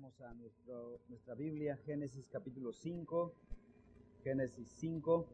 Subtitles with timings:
[0.00, 0.32] Vayamos a
[1.08, 3.32] nuestra Biblia, Génesis capítulo 5,
[4.22, 5.26] Génesis 5,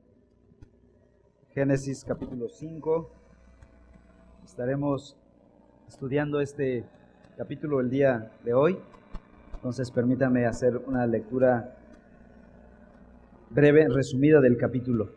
[1.53, 3.11] Génesis capítulo 5.
[4.43, 5.19] Estaremos
[5.87, 6.87] estudiando este
[7.37, 8.79] capítulo el día de hoy.
[9.57, 11.77] Entonces permítame hacer una lectura
[13.51, 15.11] breve, resumida del capítulo.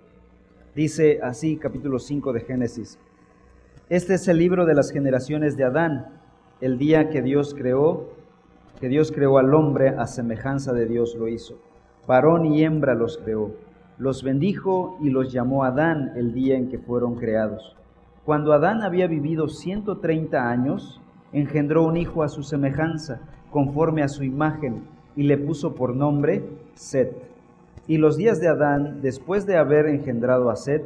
[0.76, 3.00] Dice así capítulo 5 de Génesis.
[3.88, 6.20] Este es el libro de las generaciones de Adán,
[6.60, 8.17] el día que Dios creó
[8.80, 11.60] que Dios creó al hombre a semejanza de Dios lo hizo.
[12.08, 13.52] Varón y hembra los creó.
[13.98, 17.76] Los bendijo y los llamó Adán el día en que fueron creados.
[18.24, 21.02] Cuando Adán había vivido 130 años,
[21.32, 23.22] engendró un hijo a su semejanza,
[23.52, 24.84] conforme a su imagen,
[25.16, 26.44] y le puso por nombre
[26.76, 27.16] Set.
[27.88, 30.84] Y los días de Adán, después de haber engendrado a Set,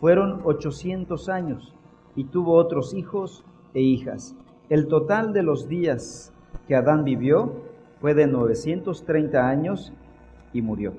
[0.00, 1.74] fueron 800 años,
[2.14, 4.34] y tuvo otros hijos e hijas.
[4.68, 6.32] El total de los días
[6.70, 7.50] que Adán vivió
[8.00, 9.92] fue de 930 años
[10.52, 10.92] y murió.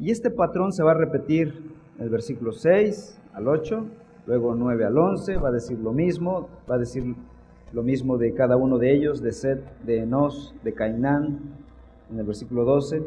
[0.00, 1.54] Y este patrón se va a repetir
[1.98, 3.86] en el versículo 6 al 8,
[4.26, 7.14] luego 9 al 11, va a decir lo mismo, va a decir
[7.72, 11.42] lo mismo de cada uno de ellos, de Seth, de Enos, de Cainán,
[12.10, 13.00] en el versículo 12,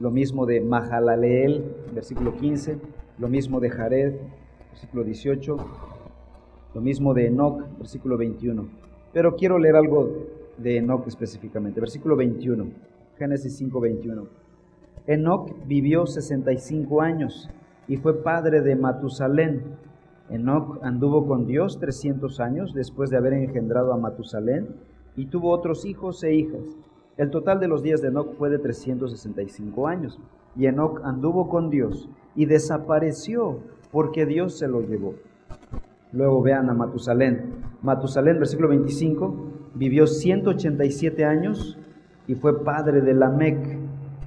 [0.00, 1.62] lo mismo de Mahalaleel,
[1.94, 2.76] versículo 15,
[3.20, 4.14] lo mismo de Jared,
[4.72, 5.56] versículo 18,
[6.74, 8.66] lo mismo de Enoch, versículo 21.
[9.12, 11.80] Pero quiero leer algo de Enoch específicamente.
[11.80, 12.66] Versículo 21,
[13.18, 14.26] Génesis 5, 21.
[15.06, 17.50] Enoch vivió 65 años
[17.88, 19.62] y fue padre de Matusalén.
[20.30, 24.68] Enoch anduvo con Dios 300 años después de haber engendrado a Matusalén
[25.16, 26.64] y tuvo otros hijos e hijas.
[27.16, 30.18] El total de los días de Enoch fue de 365 años.
[30.56, 33.58] Y Enoch anduvo con Dios y desapareció
[33.92, 35.14] porque Dios se lo llevó.
[36.12, 37.54] Luego vean a Matusalén.
[37.82, 41.78] Matusalén, versículo 25, vivió 187 años
[42.26, 43.78] y fue padre de Lamec.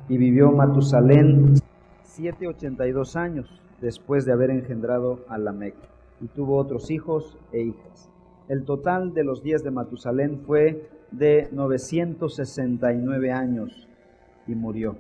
[0.10, 1.56] Y vivió Matusalén
[2.04, 5.76] 782 años después de haber engendrado a Lamec.
[6.22, 8.10] Y tuvo otros hijos e hijas.
[8.48, 13.88] El total de los días de Matusalén fue de 969 años
[14.48, 14.96] y murió.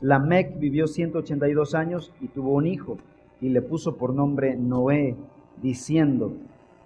[0.00, 2.98] Lamec vivió 182 años y tuvo un hijo
[3.40, 5.16] y le puso por nombre Noé
[5.60, 6.32] diciendo,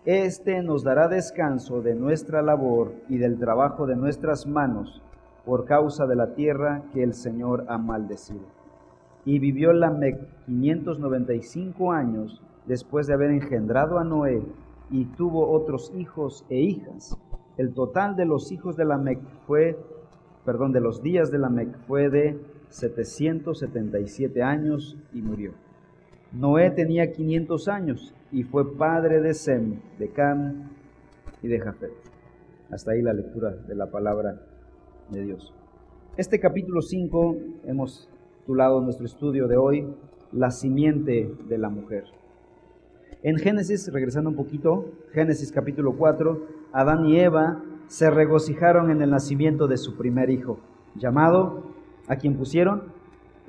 [0.06, 5.02] Este nos dará descanso de nuestra labor y del trabajo de nuestras manos
[5.44, 8.46] por causa de la tierra que el Señor ha maldecido.
[9.24, 14.44] Y vivió Lamec 595 años después de haber engendrado a Noé
[14.92, 17.18] y tuvo otros hijos e hijas.
[17.56, 19.18] El total de los hijos de Lamec
[19.48, 19.76] fue,
[20.44, 25.65] perdón, de los días de Lamec fue de 777 años y murió.
[26.38, 30.68] Noé tenía 500 años y fue padre de Sem, de Cam
[31.42, 31.92] y de Jafet.
[32.70, 34.38] Hasta ahí la lectura de la palabra
[35.08, 35.54] de Dios.
[36.18, 38.10] Este capítulo 5 hemos
[38.40, 39.88] titulado nuestro estudio de hoy,
[40.30, 42.04] La simiente de la mujer.
[43.22, 49.08] En Génesis, regresando un poquito, Génesis capítulo 4, Adán y Eva se regocijaron en el
[49.08, 50.58] nacimiento de su primer hijo,
[50.96, 51.62] llamado,
[52.08, 52.92] a quien pusieron,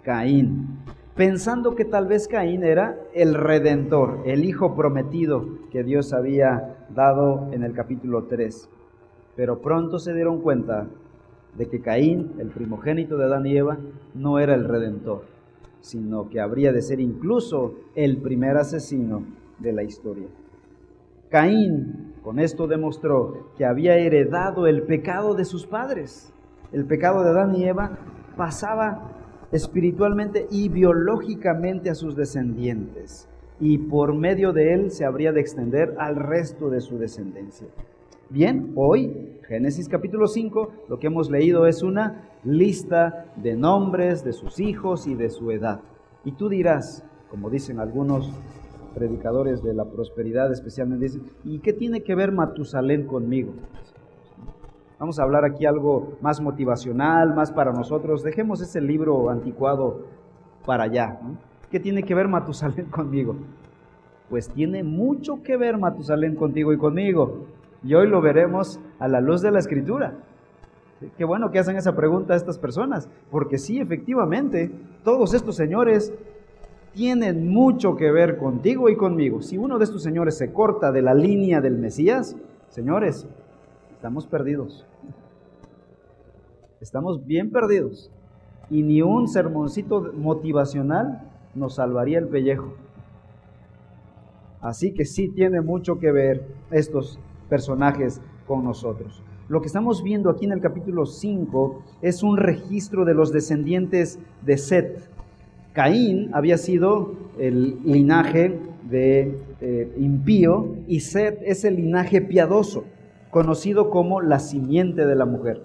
[0.04, 0.78] Caín
[1.18, 7.50] pensando que tal vez Caín era el redentor, el hijo prometido que Dios había dado
[7.52, 8.70] en el capítulo 3.
[9.36, 10.88] Pero pronto se dieron cuenta
[11.58, 13.80] de que Caín, el primogénito de Adán y Eva,
[14.14, 15.24] no era el redentor,
[15.82, 19.24] sino que habría de ser incluso el primer asesino
[19.58, 20.28] de la historia.
[21.30, 26.32] Caín con esto demostró que había heredado el pecado de sus padres.
[26.72, 27.98] El pecado de Adán y Eva
[28.36, 29.18] pasaba
[29.52, 33.28] espiritualmente y biológicamente a sus descendientes,
[33.60, 37.68] y por medio de él se habría de extender al resto de su descendencia.
[38.30, 44.34] Bien, hoy, Génesis capítulo 5, lo que hemos leído es una lista de nombres de
[44.34, 45.80] sus hijos y de su edad.
[46.26, 48.30] Y tú dirás, como dicen algunos
[48.94, 53.54] predicadores de la prosperidad especialmente, ¿y qué tiene que ver Matusalén conmigo?
[55.00, 58.24] Vamos a hablar aquí algo más motivacional, más para nosotros.
[58.24, 60.06] Dejemos ese libro anticuado
[60.66, 61.20] para allá.
[61.70, 63.36] ¿Qué tiene que ver Matusalén conmigo?
[64.30, 67.46] Pues tiene mucho que ver Matusalén contigo y conmigo.
[67.84, 70.16] Y hoy lo veremos a la luz de la escritura.
[71.16, 74.72] Qué bueno que hacen esa pregunta a estas personas, porque sí, efectivamente,
[75.04, 76.12] todos estos señores
[76.94, 79.44] tienen mucho que ver contigo y conmigo.
[79.44, 82.36] Si uno de estos señores se corta de la línea del Mesías,
[82.70, 83.28] señores,
[83.92, 84.87] estamos perdidos.
[86.80, 88.12] Estamos bien perdidos.
[88.70, 91.24] Y ni un sermoncito motivacional
[91.56, 92.74] nos salvaría el pellejo.
[94.62, 97.20] Así que sí tiene mucho que ver estos
[97.50, 99.24] personajes con nosotros.
[99.48, 104.20] Lo que estamos viendo aquí en el capítulo 5 es un registro de los descendientes
[104.46, 105.10] de Set.
[105.74, 108.60] Caín había sido el linaje
[108.90, 112.84] de eh, impío y Set es el linaje piadoso,
[113.32, 115.64] conocido como la simiente de la mujer.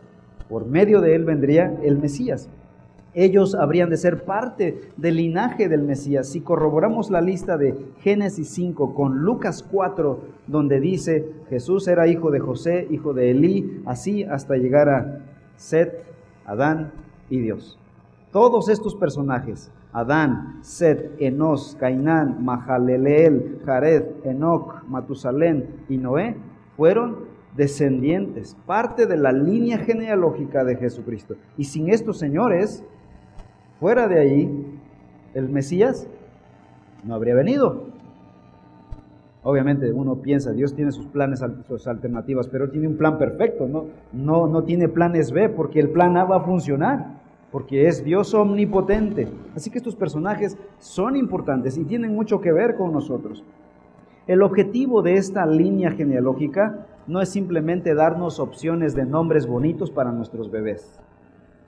[0.53, 2.49] Por medio de él vendría el Mesías
[3.15, 6.29] ellos habrían de ser parte del linaje del Mesías.
[6.29, 12.31] Si corroboramos la lista de Génesis 5 con Lucas 4, donde dice Jesús era hijo
[12.31, 15.19] de José, hijo de Elí, así hasta llegar a
[15.57, 16.05] Set,
[16.47, 16.93] Adán
[17.29, 17.79] y Dios.
[18.33, 26.35] Todos estos personajes, Adán, Set, Enos, Cainán, Mahaleleel, Jared, Enoch, Matusalén y Noé,
[26.79, 31.37] fueron descendientes, parte de la línea genealógica de Jesucristo.
[31.57, 32.85] Y sin estos señores,
[33.83, 34.79] Fuera de ahí,
[35.35, 36.07] el Mesías
[37.03, 37.87] no habría venido.
[39.43, 43.87] Obviamente uno piensa, Dios tiene sus planes, sus alternativas, pero tiene un plan perfecto, ¿no?
[44.13, 47.15] No, no tiene planes B, porque el plan A va a funcionar,
[47.51, 49.27] porque es Dios omnipotente.
[49.57, 53.43] Así que estos personajes son importantes y tienen mucho que ver con nosotros.
[54.29, 60.13] El objetivo de esta línea genealógica no es simplemente darnos opciones de nombres bonitos para
[60.13, 60.99] nuestros bebés.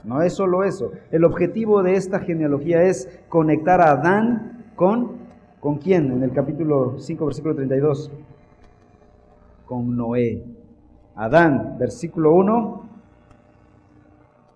[0.04, 0.92] No es solo eso.
[1.10, 5.24] El objetivo de esta genealogía es conectar a Adán con
[5.64, 6.12] ¿con quién?
[6.12, 8.12] En el capítulo 5, versículo 32.
[9.64, 10.44] Con Noé.
[11.14, 12.88] Adán, versículo 1.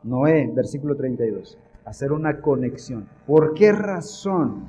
[0.02, 1.56] Noé, versículo 32.
[1.86, 3.08] Hacer una conexión.
[3.26, 4.64] ¿Por qué razón?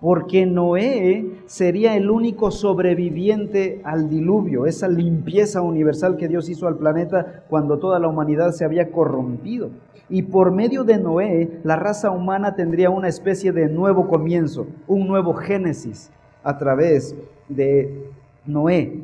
[0.00, 6.76] Porque Noé sería el único sobreviviente al diluvio, esa limpieza universal que Dios hizo al
[6.76, 9.70] planeta cuando toda la humanidad se había corrompido.
[10.08, 15.08] Y por medio de Noé, la raza humana tendría una especie de nuevo comienzo, un
[15.08, 16.10] nuevo génesis
[16.44, 17.16] a través
[17.48, 18.10] de
[18.44, 19.00] Noé.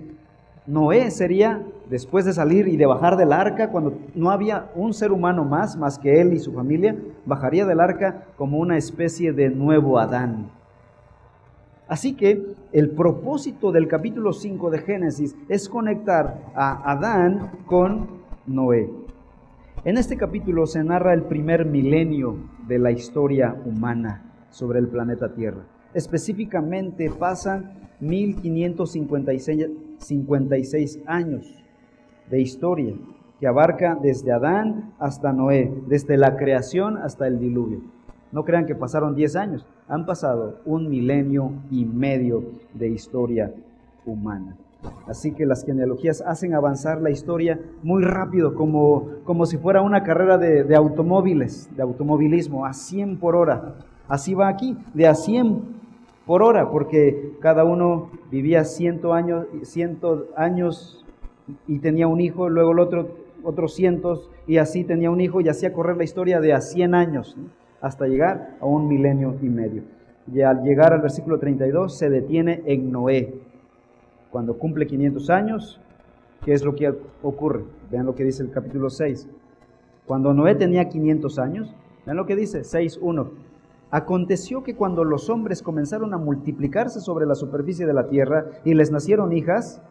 [0.66, 5.10] Noé sería, después de salir y de bajar del arca, cuando no había un ser
[5.10, 9.50] humano más, más que él y su familia, bajaría del arca como una especie de
[9.50, 10.50] nuevo Adán
[11.92, 18.88] Así que el propósito del capítulo 5 de Génesis es conectar a Adán con Noé.
[19.84, 25.34] En este capítulo se narra el primer milenio de la historia humana sobre el planeta
[25.34, 25.66] Tierra.
[25.92, 31.62] Específicamente pasan 1556 años
[32.30, 32.94] de historia
[33.38, 37.82] que abarca desde Adán hasta Noé, desde la creación hasta el diluvio.
[38.32, 42.44] No crean que pasaron 10 años, han pasado un milenio y medio
[42.74, 43.52] de historia
[44.06, 44.56] humana.
[45.06, 50.02] Así que las genealogías hacen avanzar la historia muy rápido, como, como si fuera una
[50.02, 53.74] carrera de, de, automóviles, de automovilismo, a 100 por hora.
[54.08, 55.62] Así va aquí, de a 100
[56.26, 60.00] por hora, porque cada uno vivía 100 años, 100
[60.36, 61.04] años
[61.68, 65.48] y tenía un hijo, luego el otro otros cientos, y así tenía un hijo y
[65.48, 67.36] hacía correr la historia de a 100 años
[67.82, 69.82] hasta llegar a un milenio y medio.
[70.32, 73.34] Y al llegar al versículo 32 se detiene en Noé.
[74.30, 75.80] Cuando cumple 500 años,
[76.44, 77.64] ¿qué es lo que ocurre?
[77.90, 79.28] Vean lo que dice el capítulo 6.
[80.06, 81.74] Cuando Noé tenía 500 años,
[82.06, 83.30] vean lo que dice 6.1.
[83.90, 88.74] Aconteció que cuando los hombres comenzaron a multiplicarse sobre la superficie de la tierra y
[88.74, 89.82] les nacieron hijas,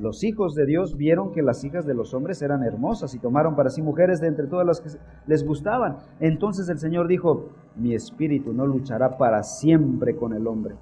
[0.00, 3.54] los hijos de Dios vieron que las hijas de los hombres eran hermosas y tomaron
[3.54, 4.88] para sí mujeres de entre todas las que
[5.26, 5.98] les gustaban.
[6.20, 10.74] Entonces el Señor dijo, mi espíritu no luchará para siempre con el hombre.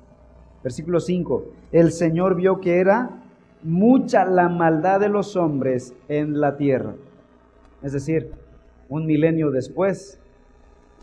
[0.62, 3.22] Versículo 5, el Señor vio que era
[3.64, 6.94] mucha la maldad de los hombres en la tierra.
[7.82, 8.30] Es decir,
[8.88, 10.20] un milenio después,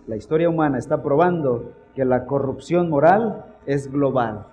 [0.08, 4.46] la historia humana está probando que la corrupción moral es global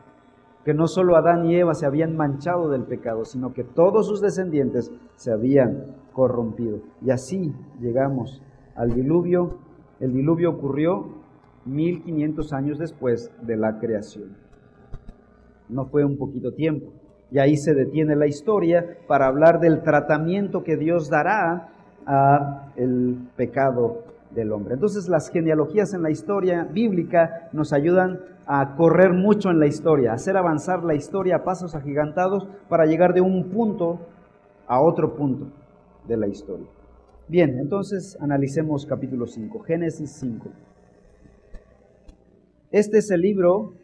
[0.64, 4.21] que no solo Adán y Eva se habían manchado del pecado, sino que todos sus
[4.21, 6.81] descendientes se habían corrompido.
[7.00, 8.42] Y así llegamos
[8.76, 9.59] al diluvio.
[9.99, 11.07] El diluvio ocurrió
[11.64, 14.37] 1500 años después de la creación.
[15.69, 16.92] No fue un poquito tiempo.
[17.31, 21.71] Y ahí se detiene la historia para hablar del tratamiento que Dios dará
[22.07, 24.04] a el pecado
[24.35, 24.75] del hombre.
[24.75, 30.12] Entonces las genealogías en la historia bíblica nos ayudan a correr mucho en la historia,
[30.12, 34.01] a hacer avanzar la historia a pasos agigantados para llegar de un punto
[34.67, 35.47] a otro punto
[36.07, 36.67] de la historia.
[37.29, 40.49] Bien, entonces analicemos capítulo 5, Génesis 5.
[42.71, 43.75] Este es el libro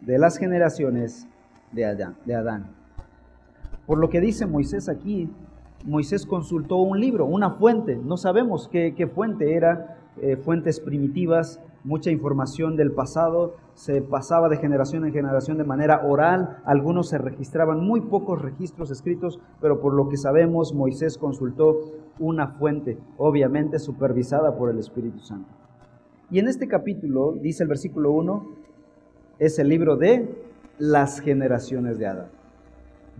[0.00, 1.26] de las generaciones
[1.72, 2.70] de Adán, de Adán.
[3.86, 5.30] Por lo que dice Moisés aquí,
[5.88, 12.10] Moisés consultó un libro, una fuente, no sabemos qué, fuente era eh, fuentes primitivas, mucha
[12.10, 17.80] información del pasado, se pasaba de generación en generación de manera oral, algunos se registraban,
[17.80, 21.78] muy pocos registros escritos, pero por lo que sabemos Moisés consultó
[22.18, 25.48] una fuente, obviamente supervisada por el Espíritu Santo.
[26.30, 28.46] Y en este capítulo, dice el versículo 1,
[29.38, 30.28] es el libro de
[30.76, 32.28] las generaciones de Adán.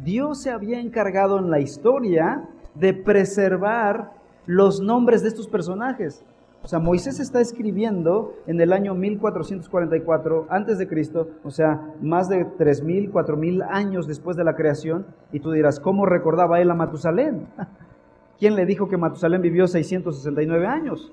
[0.05, 2.49] Dios se había encargado en la historia
[2.79, 4.13] de preservar
[4.47, 6.25] los nombres de estos personajes.
[6.63, 12.29] O sea, Moisés está escribiendo en el año 1444 antes de Cristo, o sea, más
[12.29, 16.75] de 3000, 4000 años después de la creación, y tú dirás, ¿cómo recordaba él a
[16.75, 17.47] Matusalén?
[18.39, 21.13] ¿Quién le dijo que Matusalén vivió 669 años?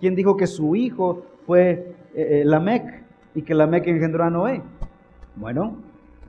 [0.00, 4.62] ¿Quién dijo que su hijo fue eh, eh, Lamec y que Lamec engendró a Noé?
[5.36, 5.76] Bueno,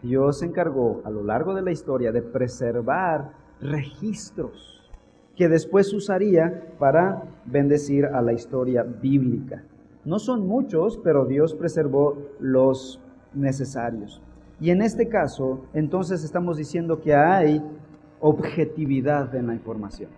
[0.02, 4.78] Dios se encargó a lo largo de la historia de preservar registros
[5.36, 9.64] que después usaría para bendecir a la historia bíblica.
[10.04, 13.00] No son muchos, pero Dios preservó los
[13.34, 14.22] necesarios.
[14.60, 17.62] Y en este caso, entonces estamos diciendo que hay
[18.20, 20.10] objetividad en la información.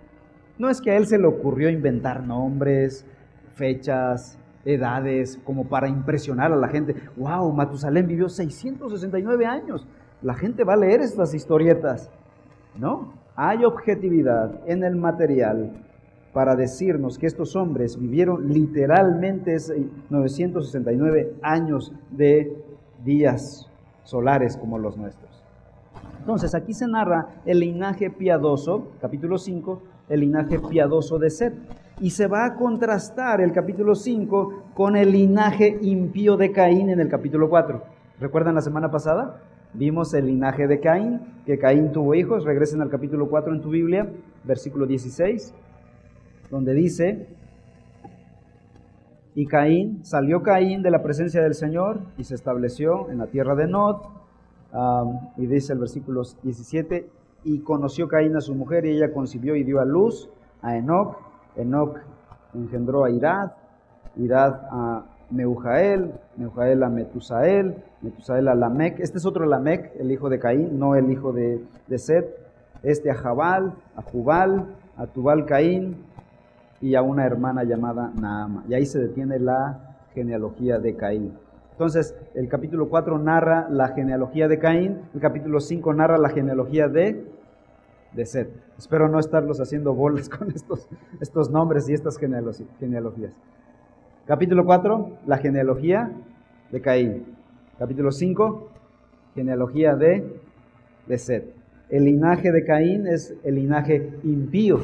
[0.58, 3.06] No es que a él se le ocurrió inventar nombres,
[3.56, 6.96] fechas, edades, como para impresionar a la gente.
[7.18, 7.52] ¡Wow!
[7.52, 9.86] Matusalén vivió 669 años.
[10.22, 12.10] La gente va a leer estas historietas.
[12.78, 15.72] No, hay objetividad en el material
[16.34, 19.56] para decirnos que estos hombres vivieron literalmente
[20.10, 22.54] 969 años de
[23.06, 23.72] días
[24.04, 25.30] solares como los nuestros.
[26.20, 31.54] Entonces, aquí se narra el linaje piadoso, capítulo 5, el linaje piadoso de Seth.
[32.02, 37.00] Y se va a contrastar el capítulo 5 con el linaje impío de Caín en
[37.00, 37.82] el capítulo 4.
[38.20, 39.40] ¿Recuerdan la semana pasada?
[39.74, 42.44] Vimos el linaje de Caín, que Caín tuvo hijos.
[42.44, 44.10] Regresen al capítulo 4 en tu Biblia,
[44.44, 45.54] versículo 16,
[46.50, 47.28] donde dice,
[49.36, 53.56] y Caín, salió Caín de la presencia del Señor y se estableció en la tierra
[53.56, 53.98] de Nod.
[55.38, 57.08] y dice el versículo 17,
[57.44, 60.30] y conoció Caín a su mujer y ella concibió y dio a luz
[60.64, 61.16] a Enoch.
[61.56, 62.00] Enoch
[62.56, 63.52] engendró a Irad,
[64.16, 69.00] Irad a Neujael, Neujael a Metusael, Metusael a Lamec.
[69.00, 72.26] Este es otro Lamec, el hijo de Caín, no el hijo de, de Set.
[72.82, 75.98] Este a Jabal, a Jubal, a Tubal Caín
[76.82, 78.64] y a una hermana llamada Naama.
[78.70, 81.34] Y ahí se detiene la genealogía de Caín.
[81.72, 86.90] Entonces, el capítulo 4 narra la genealogía de Caín, el capítulo 5 narra la genealogía
[86.90, 87.26] de,
[88.14, 88.50] de Set.
[88.78, 90.90] Espero no estarlos haciendo bolas con estos,
[91.22, 93.32] estos nombres y estas genealogías.
[94.30, 96.12] Capítulo 4, la genealogía
[96.72, 97.26] de Caín.
[97.80, 98.70] Capítulo 5,
[99.34, 100.24] genealogía de,
[101.08, 101.46] de Seth.
[101.90, 104.82] El linaje de Caín es el linaje impío.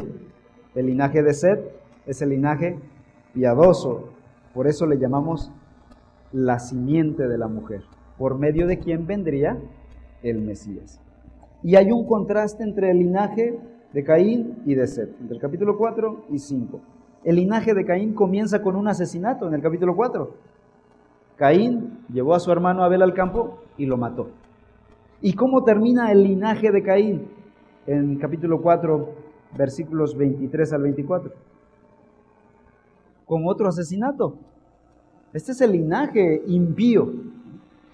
[0.73, 1.59] El linaje de Seth
[2.07, 2.79] es el linaje
[3.35, 4.09] piadoso.
[4.51, 5.51] Por eso le llamamos
[6.31, 7.83] la simiente de la mujer,
[8.17, 9.59] por medio de quien vendría
[10.23, 10.99] el Mesías.
[11.61, 13.59] Y hay un contraste entre el linaje
[13.93, 16.94] de Caín y de Seth, entre el capítulo 4 y 5.
[17.25, 20.31] El linaje de Caín comienza con un asesinato en el capítulo 4.
[21.37, 24.29] Caín llevó a su hermano Abel al campo y lo mató.
[25.21, 27.27] ¿Y cómo termina el linaje de Caín?
[27.87, 29.09] En capítulo 4,
[29.57, 31.31] versículos 23 al 24.
[33.25, 34.35] Con otro asesinato.
[35.33, 37.11] Este es el linaje impío.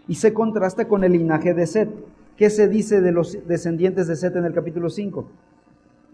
[0.09, 1.89] Y se contrasta con el linaje de Set.
[2.35, 5.25] ¿Qué se dice de los descendientes de Set en el capítulo 5?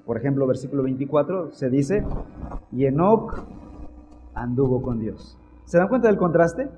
[0.08, 2.06] Por ejemplo, versículo 24 se dice,
[2.72, 3.44] y Enoch
[4.34, 5.38] anduvo con Dios.
[5.66, 6.70] ¿Se dan cuenta del contraste?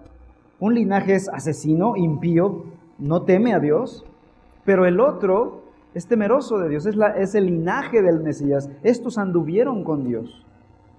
[0.60, 2.64] Un linaje es asesino, impío,
[2.98, 4.04] no teme a Dios,
[4.66, 5.62] pero el otro
[5.94, 8.68] es temeroso de Dios, es, es el linaje del Mesías.
[8.82, 10.44] Estos anduvieron con Dios.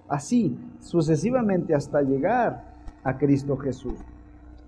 [0.07, 2.63] Así, sucesivamente hasta llegar
[3.03, 3.99] a Cristo Jesús.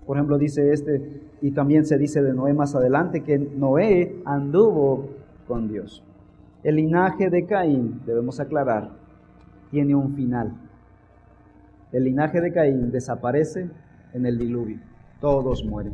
[0.06, 5.08] Por ejemplo, dice este, y también se dice de Noé más adelante, que Noé anduvo
[5.48, 6.04] con Dios.
[6.64, 8.90] El linaje de Caín, debemos aclarar,
[9.70, 10.54] tiene un final.
[11.92, 13.68] El linaje de Caín desaparece
[14.14, 14.78] en el diluvio.
[15.20, 15.92] Todos mueren.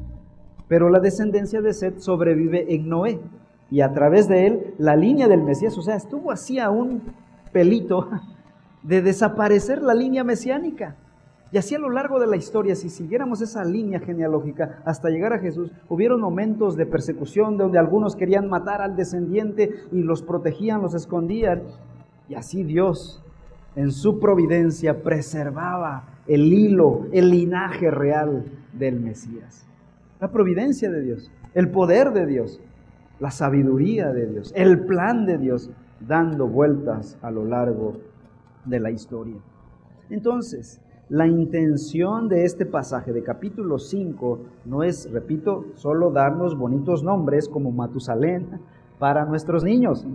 [0.68, 3.20] Pero la descendencia de Seth sobrevive en Noé.
[3.68, 7.02] Y a través de él, la línea del Mesías, o sea, estuvo así a un
[7.52, 8.08] pelito
[8.84, 10.96] de desaparecer la línea mesiánica.
[11.52, 15.32] Y así a lo largo de la historia, si siguiéramos esa línea genealógica hasta llegar
[15.32, 20.80] a Jesús, hubieron momentos de persecución donde algunos querían matar al descendiente y los protegían,
[20.80, 21.62] los escondían.
[22.28, 23.20] Y así Dios,
[23.74, 29.66] en su providencia, preservaba el hilo, el linaje real del Mesías.
[30.20, 32.60] La providencia de Dios, el poder de Dios,
[33.18, 35.70] la sabiduría de Dios, el plan de Dios,
[36.06, 37.96] dando vueltas a lo largo
[38.64, 39.36] de la historia.
[40.08, 40.80] Entonces,
[41.10, 47.48] La intención de este pasaje de capítulo 5 no es, repito, solo darnos bonitos nombres
[47.48, 48.60] como Matusalén
[49.00, 50.06] para nuestros niños.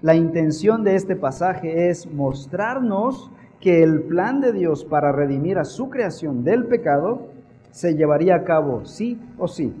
[0.00, 3.30] La intención de este pasaje es mostrarnos
[3.60, 7.28] que el plan de Dios para redimir a su creación del pecado
[7.70, 9.72] se llevaría a cabo sí o sí,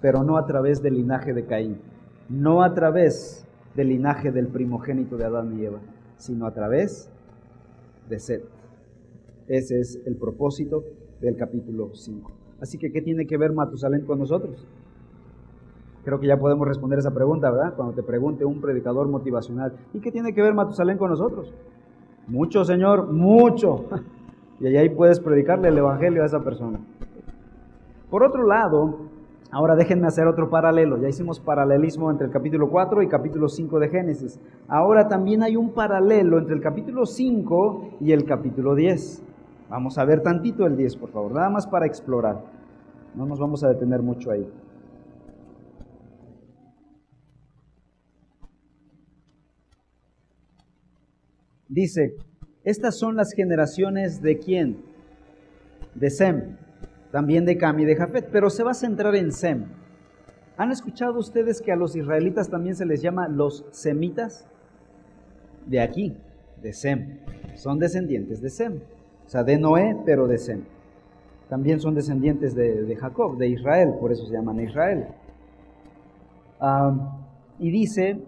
[0.00, 1.82] pero no a través del linaje de Caín,
[2.30, 5.80] no a través del linaje del primogénito de Adán y Eva,
[6.16, 7.10] sino a través
[8.08, 8.61] de Seth.
[9.48, 10.84] Ese es el propósito
[11.20, 12.30] del capítulo 5.
[12.60, 14.66] Así que, ¿qué tiene que ver Matusalén con nosotros?
[16.04, 17.74] Creo que ya podemos responder esa pregunta, ¿verdad?
[17.74, 21.52] Cuando te pregunte un predicador motivacional, ¿y qué tiene que ver Matusalén con nosotros?
[22.26, 23.86] Mucho, Señor, mucho.
[24.60, 26.78] Y ahí puedes predicarle el Evangelio a esa persona.
[28.08, 29.08] Por otro lado,
[29.50, 30.98] ahora déjenme hacer otro paralelo.
[30.98, 34.38] Ya hicimos paralelismo entre el capítulo 4 y capítulo 5 de Génesis.
[34.68, 39.31] Ahora también hay un paralelo entre el capítulo 5 y el capítulo 10.
[39.72, 42.44] Vamos a ver tantito el 10, por favor, nada más para explorar.
[43.14, 44.46] No nos vamos a detener mucho ahí.
[51.70, 52.16] Dice,
[52.64, 54.84] estas son las generaciones de quién?
[55.94, 56.58] De Sem,
[57.10, 59.64] también de Cam y de Jafet, pero se va a centrar en Sem.
[60.58, 64.46] ¿Han escuchado ustedes que a los israelitas también se les llama los semitas?
[65.64, 66.14] De aquí,
[66.60, 67.20] de Sem.
[67.54, 68.82] Son descendientes de Sem.
[69.26, 70.62] O sea, de Noé, pero de Sem.
[71.48, 75.06] También son descendientes de, Jacob, de Israel, por eso se llaman Israel.
[77.58, 78.22] Y dice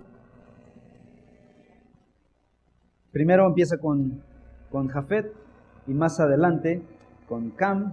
[3.15, 4.23] Primero empieza con,
[4.73, 5.33] con Jafet
[5.87, 6.83] y más adelante
[7.29, 7.93] con Cam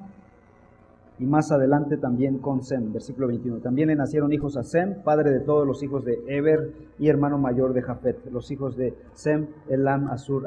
[1.19, 3.59] y más adelante también con Sem, versículo 21.
[3.59, 7.37] También le nacieron hijos a Sem, padre de todos los hijos de Eber y hermano
[7.37, 10.43] mayor de Jafet, los hijos de Sem, Elam, Asur,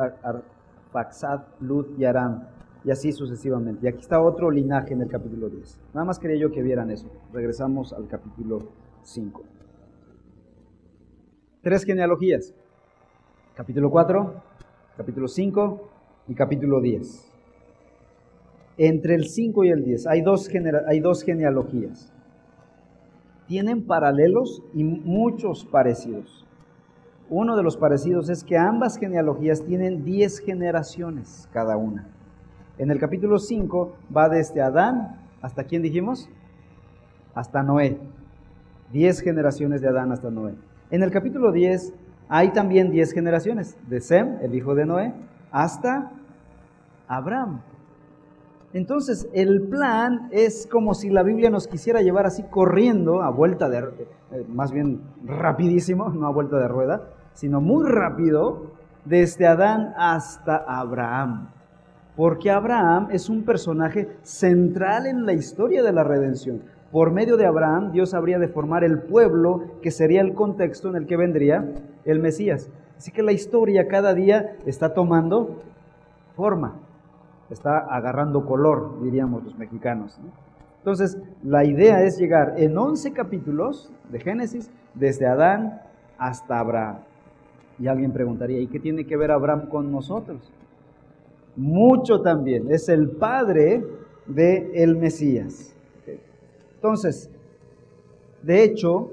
[0.94, 2.44] Arfaxad, Lud y Aram,
[2.84, 3.84] y así sucesivamente.
[3.84, 5.80] Y aquí está otro linaje en el capítulo 10.
[5.92, 7.08] Nada más quería yo que vieran eso.
[7.32, 8.58] Regresamos al capítulo
[9.02, 9.42] 5.
[11.62, 12.54] Tres genealogías.
[13.54, 14.34] Capítulo 4,
[14.96, 15.90] capítulo 5
[16.28, 17.30] y capítulo 10.
[18.76, 20.50] Entre el 5 y el 10 hay dos,
[20.88, 22.12] hay dos genealogías.
[23.46, 26.43] Tienen paralelos y muchos parecidos.
[27.30, 32.06] Uno de los parecidos es que ambas genealogías tienen 10 generaciones cada una.
[32.76, 36.28] En el capítulo 5 va desde Adán hasta quién dijimos?
[37.34, 37.98] Hasta Noé.
[38.92, 40.54] 10 generaciones de Adán hasta Noé.
[40.90, 41.94] En el capítulo 10
[42.28, 45.14] hay también diez generaciones, de Sem, el hijo de Noé,
[45.50, 46.10] hasta
[47.06, 47.60] Abraham.
[48.74, 53.68] Entonces, el plan es como si la Biblia nos quisiera llevar así corriendo a vuelta
[53.68, 58.72] de, eh, más bien rapidísimo, no a vuelta de rueda, sino muy rápido,
[59.04, 61.50] desde Adán hasta Abraham.
[62.16, 66.62] Porque Abraham es un personaje central en la historia de la redención.
[66.90, 70.96] Por medio de Abraham, Dios habría de formar el pueblo que sería el contexto en
[70.96, 72.70] el que vendría el Mesías.
[72.96, 75.60] Así que la historia cada día está tomando
[76.34, 76.80] forma,
[77.50, 80.18] está agarrando color, diríamos los mexicanos.
[80.78, 85.80] Entonces, la idea es llegar en 11 capítulos de Génesis, desde Adán
[86.18, 86.98] hasta Abraham.
[87.78, 90.52] Y alguien preguntaría, ¿y qué tiene que ver Abraham con nosotros?
[91.56, 93.84] Mucho también, es el padre
[94.26, 95.74] del el Mesías.
[96.74, 97.30] Entonces,
[98.42, 99.10] de hecho,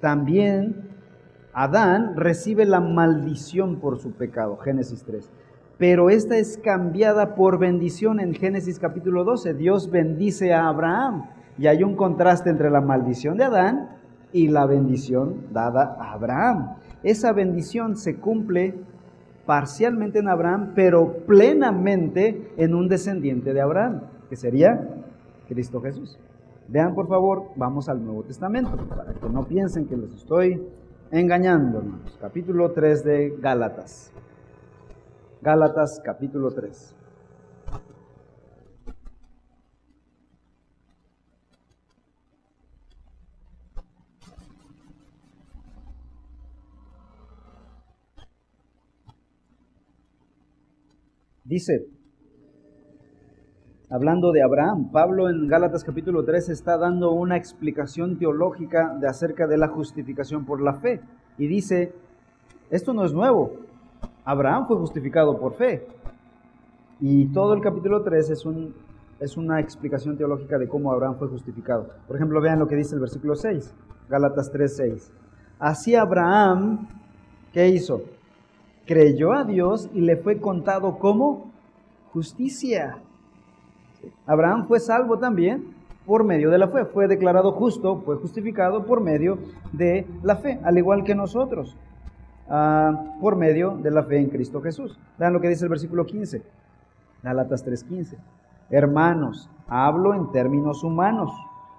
[0.00, 0.90] también
[1.52, 5.30] Adán recibe la maldición por su pecado, Génesis 3.
[5.78, 9.54] Pero esta es cambiada por bendición en Génesis capítulo 12.
[9.54, 11.24] Dios bendice a Abraham.
[11.58, 13.90] Y hay un contraste entre la maldición de Adán
[14.32, 16.76] y la bendición dada a Abraham.
[17.02, 18.74] Esa bendición se cumple
[19.46, 24.88] parcialmente en Abraham, pero plenamente en un descendiente de Abraham, que sería
[25.48, 26.18] Cristo Jesús.
[26.66, 30.62] Vean por favor, vamos al Nuevo Testamento, para que no piensen que les estoy
[31.10, 32.18] engañando, hermanos.
[32.20, 34.12] Capítulo 3 de Gálatas.
[35.44, 36.96] Gálatas capítulo 3.
[51.44, 51.88] Dice,
[53.90, 54.90] hablando de Abraham.
[54.90, 60.46] Pablo en Gálatas capítulo 3 está dando una explicación teológica de acerca de la justificación
[60.46, 61.02] por la fe.
[61.36, 61.92] Y dice,
[62.70, 63.63] esto no es nuevo.
[64.24, 65.86] Abraham fue justificado por fe.
[67.00, 68.74] Y todo el capítulo 3 es, un,
[69.20, 71.88] es una explicación teológica de cómo Abraham fue justificado.
[72.06, 73.74] Por ejemplo, vean lo que dice el versículo 6,
[74.08, 75.12] Gálatas 3, 6.
[75.58, 76.88] Así Abraham,
[77.52, 78.02] ¿qué hizo?
[78.86, 81.52] Creyó a Dios y le fue contado como
[82.12, 82.98] justicia.
[84.26, 85.74] Abraham fue salvo también
[86.06, 89.38] por medio de la fe, fue declarado justo, fue justificado por medio
[89.72, 91.76] de la fe, al igual que nosotros,
[92.48, 94.98] ah, por medio de la fe en Cristo Jesús.
[95.18, 96.42] Vean lo que dice el versículo 15,
[97.22, 98.16] Galatas 3:15.
[98.70, 101.30] Hermanos, hablo en términos humanos.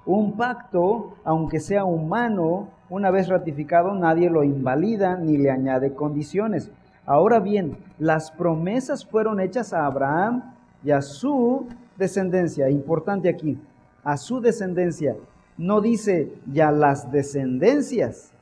[0.06, 6.72] Un pacto, aunque sea humano, una vez ratificado, nadie lo invalida ni le añade condiciones.
[7.08, 12.70] Ahora bien, las promesas fueron hechas a Abraham y a su descendencia.
[12.70, 13.60] Importante aquí,
[14.04, 15.16] a su descendencia.
[15.58, 18.35] No dice ya las descendencias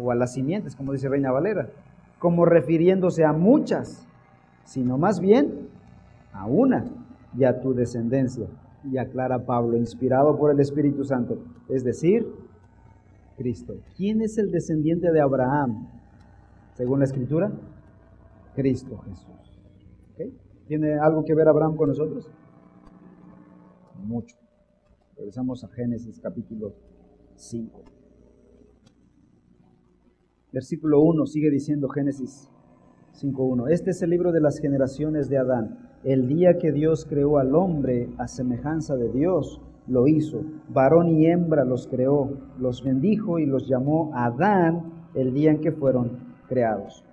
[0.00, 1.68] o a las simientes, como dice Reina Valera,
[2.18, 4.06] como refiriéndose a muchas,
[4.64, 5.68] sino más bien
[6.32, 6.84] a una
[7.36, 8.46] y a tu descendencia.
[8.84, 12.26] Y aclara Pablo, inspirado por el Espíritu Santo, es decir,
[13.36, 13.76] Cristo.
[13.96, 15.88] ¿Quién es el descendiente de Abraham?
[16.74, 17.50] Según la Escritura,
[18.54, 19.60] Cristo Jesús.
[20.66, 22.30] ¿Tiene algo que ver Abraham con nosotros?
[24.04, 24.36] Mucho.
[25.16, 26.74] Regresamos a Génesis capítulo
[27.34, 27.82] 5.
[30.52, 32.50] Versículo 1 sigue diciendo Génesis
[33.20, 33.70] 5.1.
[33.70, 35.90] Este es el libro de las generaciones de Adán.
[36.02, 40.42] El día que Dios creó al hombre a semejanza de Dios, lo hizo.
[40.68, 45.70] Varón y hembra los creó, los bendijo y los llamó Adán el día en que
[45.70, 47.04] fueron creados.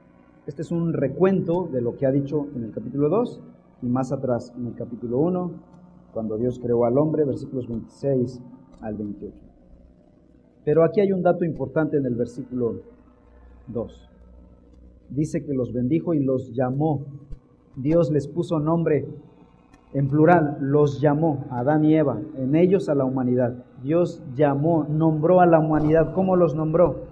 [0.47, 3.41] Este es un recuento de lo que ha dicho en el capítulo 2
[3.84, 5.52] y más atrás en el capítulo 1,
[6.12, 8.41] cuando Dios creó al hombre, versículos 26
[8.82, 9.36] al 28.
[10.63, 12.96] Pero aquí hay un dato importante en el versículo
[13.67, 14.10] 2.
[15.10, 17.06] Dice que los bendijo y los llamó.
[17.75, 19.06] Dios les puso nombre
[19.93, 23.56] en plural, los llamó, Adán y Eva, en ellos a la humanidad.
[23.82, 26.13] Dios llamó, nombró a la humanidad.
[26.13, 27.06] ¿Cómo los nombró?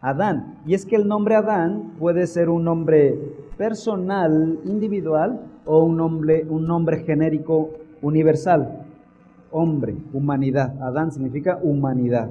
[0.00, 0.58] Adán.
[0.66, 3.18] Y es que el nombre Adán puede ser un nombre
[3.56, 7.70] personal, individual, o un nombre, un nombre genérico
[8.02, 8.86] universal.
[9.50, 10.80] Hombre, humanidad.
[10.82, 12.30] Adán significa humanidad.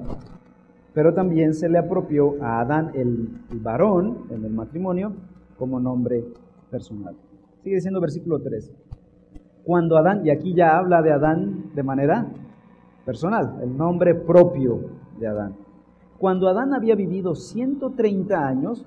[0.99, 3.29] Pero también se le apropió a Adán el,
[3.62, 5.13] varón en el matrimonio
[5.57, 6.25] como nombre
[6.69, 7.15] personal.
[7.63, 8.69] Sigue diciendo versículo 3
[9.63, 12.27] cuando Adán, y aquí ya habla de Adán de manera
[13.05, 15.55] personal, el nombre propio de Adán.
[16.17, 18.85] Cuando Adán había vivido 130 años,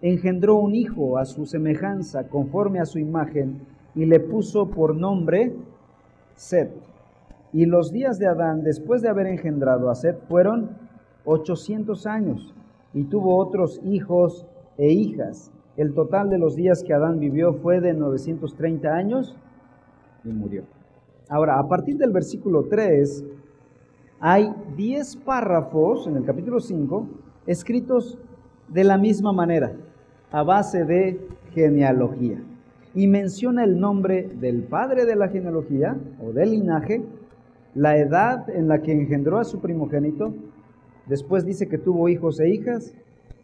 [0.00, 3.62] engendró un hijo a su semejanza, conforme a su imagen,
[3.96, 5.56] y le puso por nombre
[6.36, 6.70] Set.
[7.52, 10.83] Y los días de Adán, después de haber engendrado a Set, fueron
[11.24, 12.54] 800 años,
[12.92, 14.46] y tuvo otros hijos
[14.78, 15.50] e hijas.
[15.76, 19.36] El total de los días que Adán vivió fue de 930 años
[20.24, 20.62] y murió.
[21.28, 23.24] Ahora, a partir del versículo 3,
[24.20, 27.08] hay 10 párrafos en el capítulo 5
[27.46, 28.18] escritos
[28.68, 29.72] de la misma manera,
[30.30, 31.20] a base de
[31.52, 32.42] genealogía.
[32.94, 37.02] Y menciona el nombre del padre de la genealogía o del linaje,
[37.74, 40.32] la edad en la que engendró a su primogénito,
[41.06, 42.94] después dice que tuvo hijos e hijas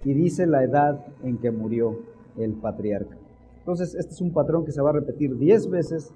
[0.05, 2.01] y dice la edad en que murió
[2.37, 3.17] el patriarca.
[3.59, 6.13] Entonces, este es un patrón que se va a repetir 10 veces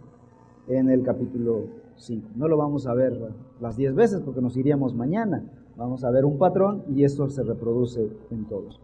[0.68, 2.30] en el capítulo 5.
[2.36, 3.12] No lo vamos a ver
[3.60, 5.44] las 10 veces porque nos iríamos mañana.
[5.76, 8.80] Vamos a ver un patrón y esto se reproduce en todos.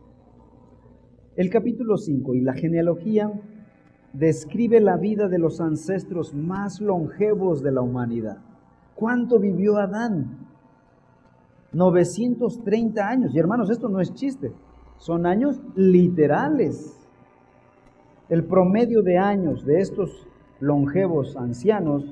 [1.37, 3.33] El capítulo 5 y la genealogía
[4.13, 8.39] describe la vida de los ancestros más longevos de la humanidad.
[8.95, 10.50] ¿Cuánto vivió Adán?
[11.73, 13.35] 930 años.
[13.35, 14.53] Y hermanos, esto no es chiste,
[14.99, 16.97] son años literales.
[18.29, 20.27] El promedio de años de estos
[20.61, 22.05] longevos ancianos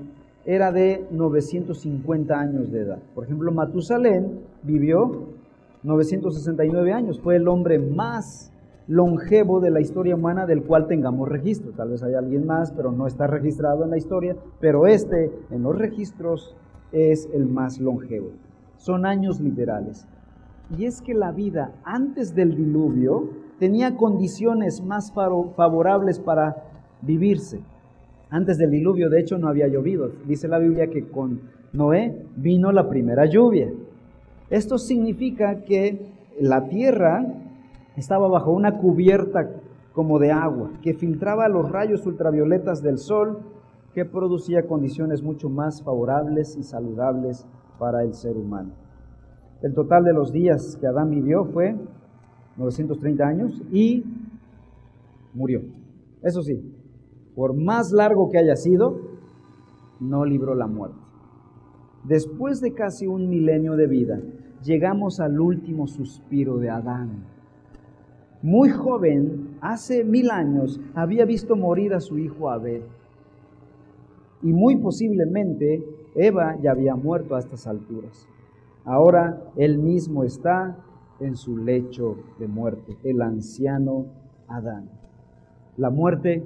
[0.44, 3.02] era de 950 años de edad.
[3.14, 5.28] Por ejemplo, Matusalén vivió
[5.82, 8.52] 969 años, fue el hombre más
[8.88, 11.72] longevo de la historia humana del cual tengamos registro.
[11.72, 15.62] Tal vez haya alguien más, pero no está registrado en la historia, pero este en
[15.62, 16.56] los registros
[16.90, 18.30] es el más longevo.
[18.78, 20.06] Son años literales.
[20.76, 26.64] Y es que la vida antes del diluvio tenía condiciones más favorables para
[27.02, 27.60] vivirse.
[28.30, 30.10] Antes del diluvio, de hecho, no había llovido.
[30.26, 31.40] Dice la Biblia que con
[31.72, 33.70] Noé vino la primera lluvia.
[34.50, 37.26] Esto significa que la tierra
[37.96, 39.50] estaba bajo una cubierta
[39.92, 43.40] como de agua, que filtraba los rayos ultravioletas del sol,
[43.94, 47.46] que producía condiciones mucho más favorables y saludables
[47.78, 48.72] para el ser humano.
[49.62, 51.76] El total de los días que Adán vivió fue
[52.56, 54.04] 930 años y
[55.34, 55.62] murió.
[56.22, 56.60] Eso sí,
[57.34, 59.00] por más largo que haya sido,
[60.00, 60.98] no libró la muerte.
[62.04, 64.20] Después de casi un milenio de vida,
[64.64, 67.24] llegamos al último suspiro de Adán.
[68.42, 72.84] Muy joven, hace mil años, había visto morir a su hijo Abel.
[74.42, 75.84] Y muy posiblemente
[76.18, 78.26] Eva ya había muerto a estas alturas.
[78.84, 80.76] Ahora él mismo está
[81.20, 84.06] en su lecho de muerte, el anciano
[84.48, 84.88] Adán.
[85.76, 86.44] La muerte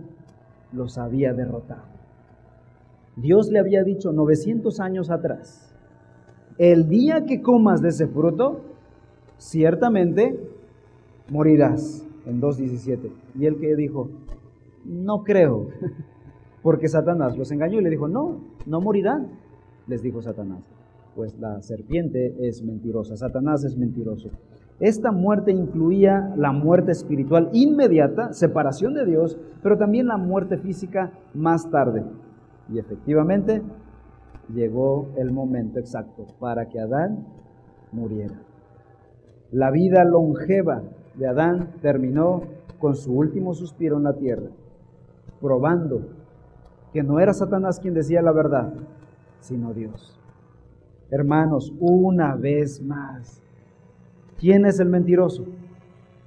[0.73, 1.93] los había derrotado.
[3.17, 5.75] Dios le había dicho 900 años atrás,
[6.59, 8.61] el día que comas de ese fruto,
[9.39, 10.39] ciertamente
[11.31, 13.11] morirás en 2.17.
[13.39, 14.11] Y él que dijo,
[14.85, 15.69] no creo,
[16.63, 19.42] porque Satanás los engañó y le dijo, no, no morirán,
[19.87, 20.71] les dijo Satanás.
[21.15, 24.31] Pues la serpiente es mentirosa, Satanás es mentiroso.
[24.81, 31.13] Esta muerte incluía la muerte espiritual inmediata, separación de Dios, pero también la muerte física
[31.35, 32.03] más tarde.
[32.69, 33.63] Y efectivamente
[34.53, 37.27] llegó el momento exacto para que Adán
[37.93, 38.41] muriera.
[39.51, 40.83] La vida longeva
[41.15, 42.43] de Adán terminó
[42.79, 44.49] con su último suspiro en la tierra,
[45.41, 46.09] probando
[46.93, 48.73] que no era Satanás quien decía la verdad,
[49.43, 50.19] sino Dios.
[51.11, 53.43] Hermanos, una vez más,
[54.39, 55.45] ¿quién es el mentiroso?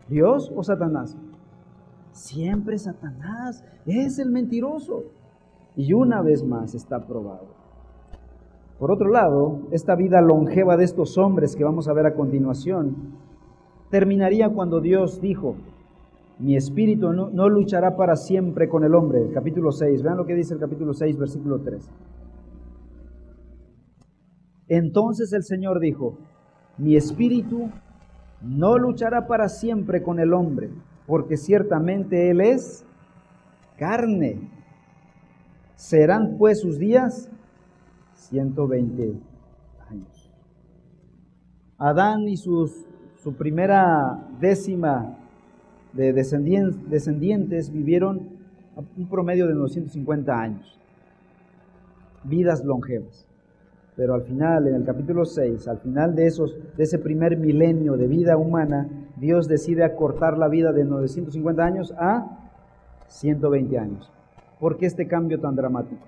[0.08, 1.18] ¿Dios o Satanás?
[2.12, 5.04] Siempre Satanás es el mentiroso.
[5.76, 7.48] Y una vez más está probado.
[8.80, 13.16] Por otro lado, esta vida longeva de estos hombres que vamos a ver a continuación
[13.90, 15.56] terminaría cuando Dios dijo,
[16.40, 19.30] mi espíritu no, luchará para siempre con el hombre.
[19.34, 21.90] Capítulo 6, vean lo que dice el capítulo 6, versículo 3.
[24.68, 26.18] Entonces el Señor dijo,
[26.78, 27.70] mi espíritu
[28.42, 30.70] no luchará para siempre con el hombre,
[31.08, 32.86] porque ciertamente Él es
[33.78, 34.50] carne.
[35.76, 37.30] Serán pues sus días
[38.16, 39.14] 120
[39.90, 40.32] años.
[41.78, 42.86] Adán y sus,
[43.18, 45.18] su primera décima
[45.94, 48.36] de descendientes vivieron
[48.98, 50.80] un promedio de 950 años,
[52.24, 53.28] vidas longevas.
[53.96, 57.96] Pero al final, en el capítulo 6, al final de, esos, de ese primer milenio
[57.96, 62.52] de vida humana, Dios decide acortar la vida de 950 años a
[63.08, 64.12] 120 años.
[64.60, 66.02] ¿Por qué este cambio tan dramático?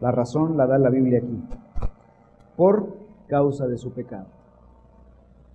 [0.00, 1.42] La razón la da la Biblia aquí.
[2.56, 2.94] Por
[3.26, 4.26] causa de su pecado.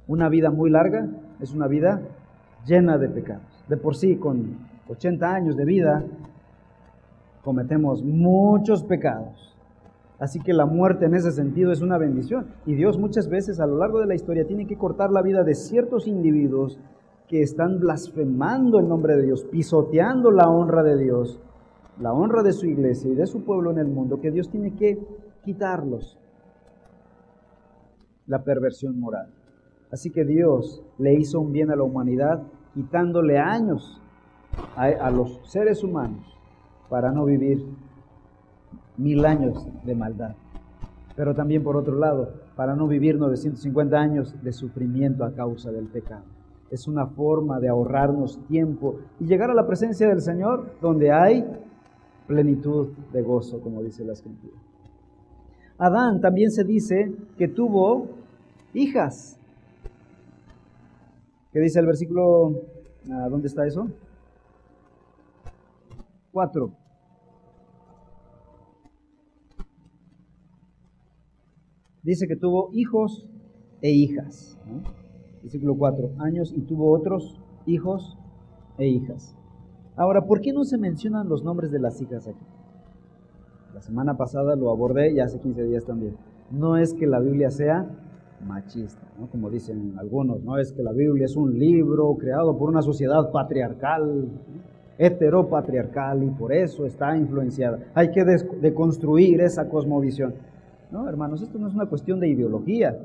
[0.08, 1.08] Una vida muy larga
[1.40, 2.02] es una vida
[2.66, 3.64] llena de pecados.
[3.70, 4.58] De por sí, con
[4.90, 6.04] 80 años de vida,
[7.44, 9.49] cometemos muchos pecados.
[10.20, 12.48] Así que la muerte en ese sentido es una bendición.
[12.66, 15.44] Y Dios muchas veces a lo largo de la historia tiene que cortar la vida
[15.44, 16.78] de ciertos individuos
[17.28, 21.40] que están blasfemando el nombre de Dios, pisoteando la honra de Dios,
[22.00, 24.76] la honra de su iglesia y de su pueblo en el mundo, que Dios tiene
[24.76, 25.00] que
[25.46, 26.18] quitarlos.
[28.28, 29.30] La perversión moral.
[29.92, 34.02] Así que Dios le hizo un bien a la humanidad quitándole años
[34.76, 36.26] a, a los seres humanos
[36.90, 37.64] para no vivir
[39.00, 40.36] mil años de maldad.
[41.16, 45.88] Pero también por otro lado, para no vivir 950 años de sufrimiento a causa del
[45.88, 46.24] pecado.
[46.70, 51.46] Es una forma de ahorrarnos tiempo y llegar a la presencia del Señor donde hay
[52.28, 54.54] plenitud de gozo, como dice la Escritura.
[55.80, 58.08] Adán también se dice que tuvo
[58.74, 59.40] hijas.
[61.52, 62.62] ¿Qué dice el versículo?
[63.10, 63.88] Ah, ¿Dónde está eso?
[66.32, 66.72] Cuatro.
[72.04, 73.28] Dice que tuvo hijos
[73.82, 74.58] e hijas.
[75.42, 78.18] Versículo 4, años y tuvo otros hijos
[78.78, 79.36] e hijas.
[79.96, 82.46] Ahora, ¿por qué no se mencionan los nombres de las hijas aquí?
[83.74, 86.16] La semana pasada lo abordé y hace 15 días también.
[86.52, 87.88] No es que la Biblia sea
[88.46, 92.82] machista, como dicen algunos, no es que la Biblia es un libro creado por una
[92.82, 94.30] sociedad patriarcal,
[94.98, 97.80] heteropatriarcal y por eso está influenciada.
[97.94, 98.24] Hay que
[98.62, 100.34] deconstruir esa cosmovisión.
[100.92, 102.98] No, hermanos, esto no es una cuestión de ideología.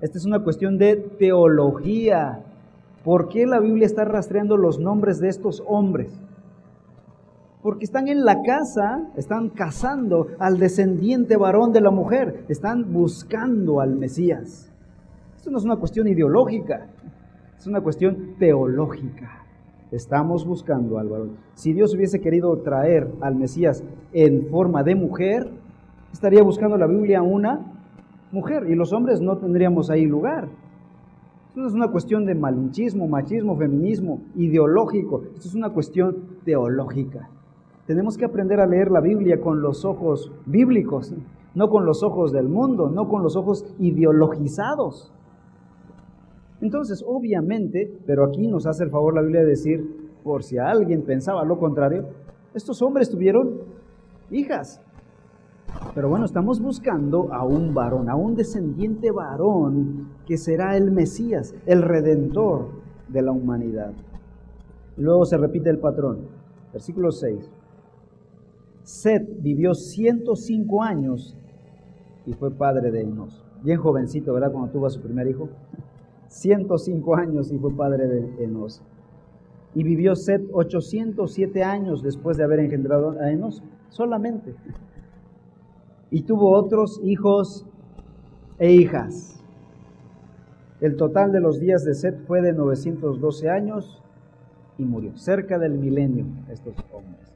[0.00, 2.44] Esta es una cuestión de teología.
[3.02, 6.12] ¿Por qué la Biblia está rastreando los nombres de estos hombres?
[7.60, 13.80] Porque están en la casa, están cazando al descendiente varón de la mujer, están buscando
[13.80, 14.70] al Mesías.
[15.36, 16.86] Esto no es una cuestión ideológica,
[17.58, 19.44] es una cuestión teológica.
[19.90, 21.36] Estamos buscando al varón.
[21.54, 25.50] Si Dios hubiese querido traer al Mesías en forma de mujer,
[26.12, 27.60] estaría buscando la Biblia una
[28.30, 30.48] mujer y los hombres no tendríamos ahí lugar.
[31.48, 35.22] Esto es una cuestión de malinchismo, machismo, feminismo, ideológico.
[35.34, 37.28] Esto es una cuestión teológica.
[37.86, 41.14] Tenemos que aprender a leer la Biblia con los ojos bíblicos,
[41.54, 45.12] no con los ojos del mundo, no con los ojos ideologizados.
[46.62, 51.02] Entonces, obviamente, pero aquí nos hace el favor la Biblia de decir, por si alguien
[51.02, 52.06] pensaba lo contrario,
[52.54, 53.58] estos hombres tuvieron
[54.30, 54.80] hijas.
[55.94, 61.54] Pero bueno, estamos buscando a un varón, a un descendiente varón que será el Mesías,
[61.66, 62.68] el redentor
[63.08, 63.92] de la humanidad.
[64.96, 66.28] Luego se repite el patrón.
[66.72, 67.50] Versículo 6.
[68.84, 71.36] Seth vivió 105 años
[72.26, 73.44] y fue padre de Enos.
[73.62, 74.50] Bien jovencito, ¿verdad?
[74.50, 75.48] Cuando tuvo a su primer hijo.
[76.28, 78.82] 105 años y fue padre de Enos.
[79.74, 84.54] Y vivió Seth 807 años después de haber engendrado a Enos, solamente.
[86.12, 87.66] Y tuvo otros hijos
[88.58, 89.42] e hijas.
[90.80, 94.02] El total de los días de Seth fue de 912 años
[94.76, 97.32] y murió, cerca del milenio, estos hombres.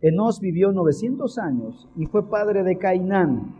[0.00, 3.56] Enos vivió 900 años y fue padre de Cainán.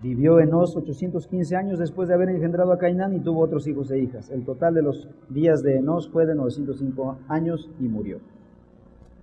[0.00, 3.98] Vivió Enos 815 años después de haber engendrado a Cainán y tuvo otros hijos e
[3.98, 4.30] hijas.
[4.30, 8.20] El total de los días de Enos fue de 905 años y murió.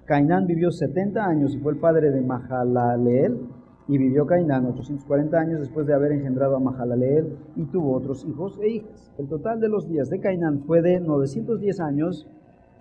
[0.05, 3.39] Cainán vivió 70 años y fue el padre de Mahalaleel.
[3.87, 8.57] Y vivió Cainán 840 años después de haber engendrado a Mahalaleel y tuvo otros hijos
[8.61, 9.11] e hijas.
[9.17, 12.29] El total de los días de Cainán fue de 910 años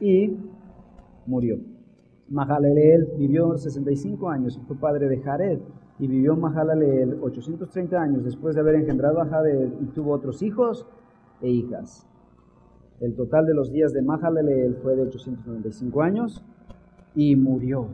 [0.00, 0.36] y
[1.26, 1.58] murió.
[2.28, 5.58] Mahalaleel vivió 65 años y fue padre de Jared.
[5.98, 10.86] Y vivió Mahalaleel 830 años después de haber engendrado a Jared y tuvo otros hijos
[11.40, 12.06] e hijas.
[13.00, 16.44] El total de los días de Mahalaleel fue de 895 años
[17.14, 17.88] y murió.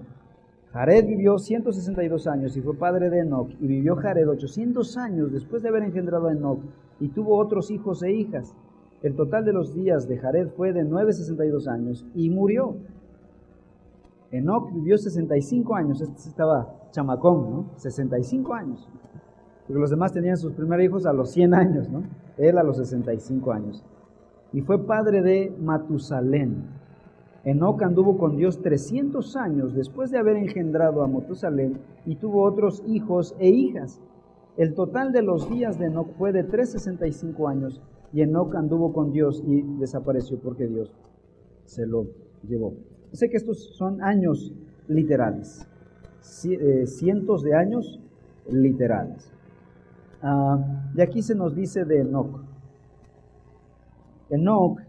[0.72, 5.62] Jared vivió 162 años y fue padre de Enoch, y vivió Jared 800 años después
[5.62, 6.61] de haber engendrado a Enoch,
[7.00, 8.54] y tuvo otros hijos e hijas.
[9.02, 12.76] El total de los días de Jared fue de 962 años, y murió.
[14.31, 17.70] Enoch vivió 65 años, este estaba chamacón, ¿no?
[17.76, 18.88] 65 años.
[19.66, 22.02] Porque los demás tenían sus primeros hijos a los 100 años, ¿no?
[22.37, 23.85] Él a los 65 años.
[24.52, 26.77] Y fue padre de Matusalén.
[27.44, 32.83] Enoc anduvo con Dios 300 años después de haber engendrado a Matusalén y tuvo otros
[32.87, 34.01] hijos e hijas.
[34.57, 37.81] El total de los días de Enoc fue de 365 años
[38.12, 40.92] y Enoc anduvo con Dios y desapareció porque Dios
[41.64, 42.07] se lo
[42.42, 42.74] llevó.
[43.12, 44.53] Sé que estos son años
[44.88, 45.66] literales,
[46.44, 48.01] eh, cientos de años
[48.51, 49.33] literales.
[50.22, 50.59] Ah,
[50.94, 52.40] y aquí se nos dice de Enoc.
[54.31, 54.81] Enoc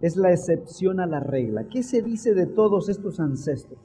[0.00, 1.64] es la excepción a la regla.
[1.64, 3.80] ¿Qué se dice de todos estos ancestros?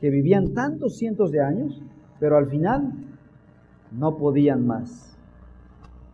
[0.00, 1.82] Que vivían tantos cientos de años,
[2.18, 2.92] pero al final
[3.92, 5.16] no podían más.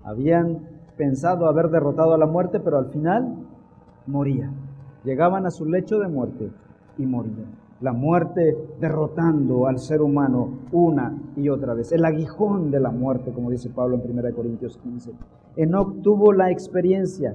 [0.05, 3.37] Habían pensado haber derrotado a la muerte, pero al final
[4.07, 4.55] morían.
[5.05, 6.51] Llegaban a su lecho de muerte
[6.99, 7.63] y morían.
[7.81, 11.91] La muerte derrotando al ser humano una y otra vez.
[11.91, 15.13] El aguijón de la muerte, como dice Pablo en 1 Corintios 15.
[15.57, 17.35] Enoch tuvo la experiencia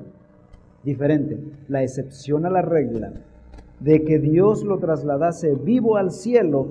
[0.87, 3.11] diferente, la excepción a la regla
[3.81, 6.65] de que Dios lo trasladase vivo al cielo,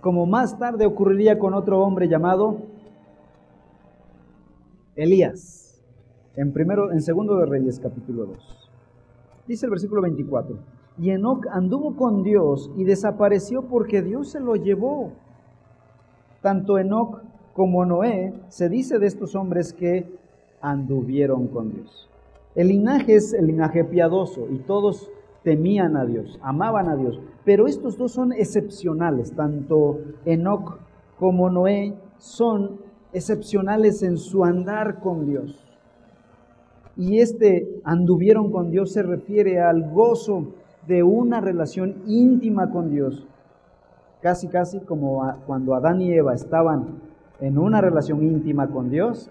[0.00, 2.62] como más tarde ocurriría con otro hombre llamado
[4.96, 5.84] Elías,
[6.34, 8.70] en primero en segundo de Reyes capítulo 2.
[9.46, 10.56] Dice el versículo 24,
[10.98, 15.12] y Enoc anduvo con Dios y desapareció porque Dios se lo llevó.
[16.40, 17.20] Tanto Enoc
[17.52, 20.06] como Noé se dice de estos hombres que
[20.62, 22.07] anduvieron con Dios.
[22.58, 25.12] El linaje es el linaje piadoso y todos
[25.44, 27.20] temían a Dios, amaban a Dios.
[27.44, 30.80] Pero estos dos son excepcionales, tanto Enoch
[31.20, 32.80] como Noé son
[33.12, 35.64] excepcionales en su andar con Dios.
[36.96, 40.48] Y este anduvieron con Dios se refiere al gozo
[40.88, 43.24] de una relación íntima con Dios.
[44.20, 46.98] Casi, casi como cuando Adán y Eva estaban
[47.38, 49.30] en una relación íntima con Dios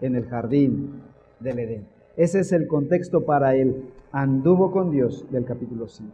[0.00, 1.02] en el jardín
[1.38, 1.93] del Edén.
[2.16, 6.12] Ese es el contexto para el anduvo con Dios del capítulo 5.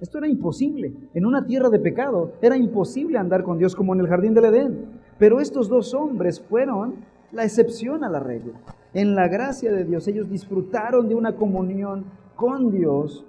[0.00, 0.94] Esto era imposible.
[1.12, 4.46] En una tierra de pecado era imposible andar con Dios como en el jardín del
[4.46, 5.00] Edén.
[5.18, 8.54] Pero estos dos hombres fueron la excepción a la regla.
[8.94, 13.26] En la gracia de Dios ellos disfrutaron de una comunión con Dios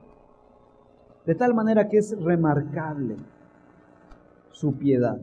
[1.26, 3.18] de tal manera que es remarcable
[4.52, 5.20] su piedad.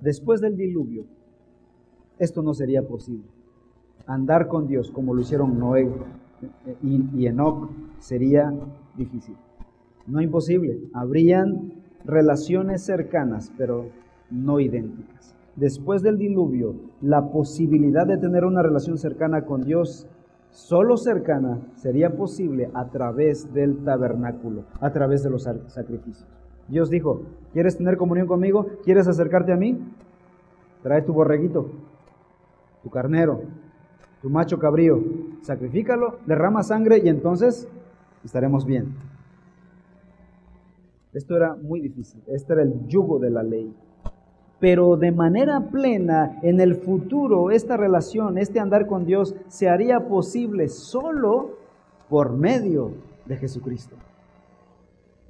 [0.00, 1.04] Después del diluvio,
[2.18, 3.33] esto no sería posible
[4.06, 5.90] andar con Dios como lo hicieron Noé
[6.82, 8.52] y, Enoch sería
[8.96, 9.36] difícil.
[10.06, 10.80] No imposible.
[10.92, 11.72] Habrían
[12.04, 13.86] relaciones cercanas, pero
[14.30, 15.34] no idénticas.
[15.56, 20.06] Después del diluvio, la posibilidad de tener una relación cercana con Dios,
[20.50, 26.26] solo cercana, sería posible a través del tabernáculo, a través de los sacrificios.
[26.68, 28.66] Dios dijo, ¿quieres tener comunión conmigo?
[28.84, 29.78] ¿Quieres acercarte a mí?
[30.82, 31.70] Trae tu borreguito,
[32.82, 33.42] tu carnero,
[34.24, 35.04] tu macho cabrío,
[35.42, 37.68] sacrifícalo, derrama sangre y entonces
[38.24, 38.96] estaremos bien.
[41.12, 42.22] Esto era muy difícil.
[42.28, 43.76] Este era el yugo de la ley.
[44.58, 50.08] Pero de manera plena, en el futuro, esta relación, este andar con Dios, se haría
[50.08, 51.58] posible solo
[52.08, 52.92] por medio
[53.26, 53.94] de Jesucristo.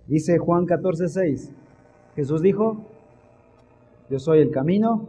[0.07, 1.53] Dice Juan 14, 6.
[2.15, 2.77] Jesús dijo,
[4.09, 5.09] yo soy el camino,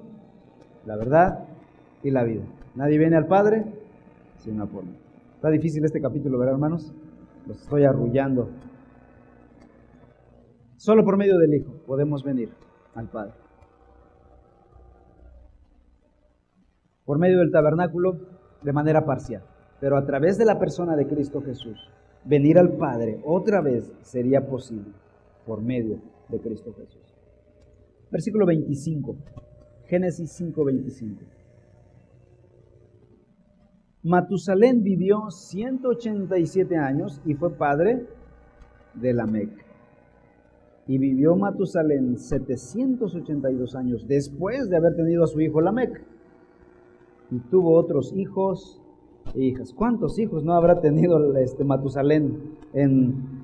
[0.87, 1.45] la verdad
[2.01, 2.45] y la vida.
[2.73, 3.63] Nadie viene al Padre
[4.45, 4.95] sino por mí.
[5.35, 6.93] Está difícil este capítulo, ¿verdad, hermanos?
[7.47, 8.49] Los estoy arrullando.
[10.77, 12.49] Solo por medio del Hijo podemos venir
[12.93, 13.33] al Padre.
[17.05, 18.17] Por medio del tabernáculo,
[18.61, 19.43] de manera parcial.
[19.79, 21.77] Pero a través de la persona de Cristo Jesús,
[22.23, 24.91] venir al Padre otra vez sería posible
[25.45, 27.01] por medio de Cristo Jesús.
[28.11, 29.15] Versículo 25,
[29.85, 31.21] Génesis 5, 25.
[34.05, 38.05] Matusalén vivió 187 años y fue padre
[38.93, 39.49] de Lamec.
[40.85, 46.03] Y vivió Matusalén 782 años después de haber tenido a su hijo Lamec.
[47.31, 48.79] Y tuvo otros hijos
[49.33, 49.73] e hijas.
[49.73, 53.41] ¿Cuántos hijos no habrá tenido este Matusalén en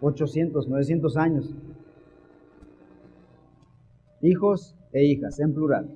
[0.00, 1.52] 800, 900 años?
[4.22, 5.90] Hijos e hijas, en plural.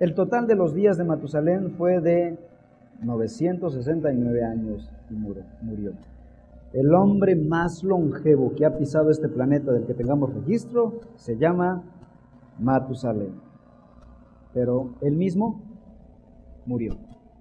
[0.00, 2.36] El total de los días de Matusalén fue de
[3.02, 5.92] 969 años y murió.
[6.72, 11.82] El hombre más longevo que ha pisado este planeta del que tengamos registro se llama
[12.58, 13.34] Matusalén.
[14.52, 15.62] Pero él mismo
[16.66, 16.96] murió.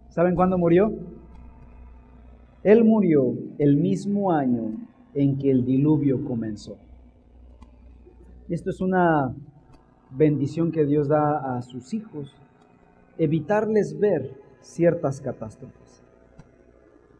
[0.09, 0.93] ¿Saben cuándo murió?
[2.63, 4.71] Él murió el mismo año
[5.13, 6.77] en que el diluvio comenzó.
[8.49, 9.33] Esto es una
[10.11, 12.33] bendición que Dios da a sus hijos,
[13.17, 16.03] evitarles ver ciertas catástrofes.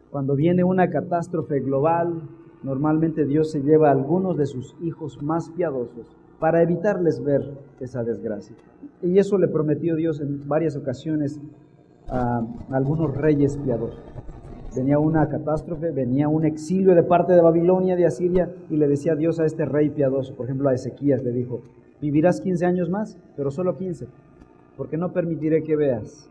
[0.10, 2.22] Cuando viene una catástrofe global,
[2.64, 8.04] normalmente Dios se lleva a algunos de sus hijos más piadosos para evitarles ver esa
[8.04, 8.56] desgracia.
[9.02, 11.40] Y eso le prometió Dios en varias ocasiones
[12.10, 12.42] a
[12.72, 14.04] algunos reyes piadosos.
[14.76, 19.16] Venía una catástrofe, venía un exilio de parte de Babilonia, de Asiria, y le decía
[19.16, 21.62] Dios a este rey piadoso, por ejemplo a Ezequías, le dijo,
[22.02, 24.08] vivirás 15 años más, pero solo 15,
[24.76, 26.30] porque no permitiré que veas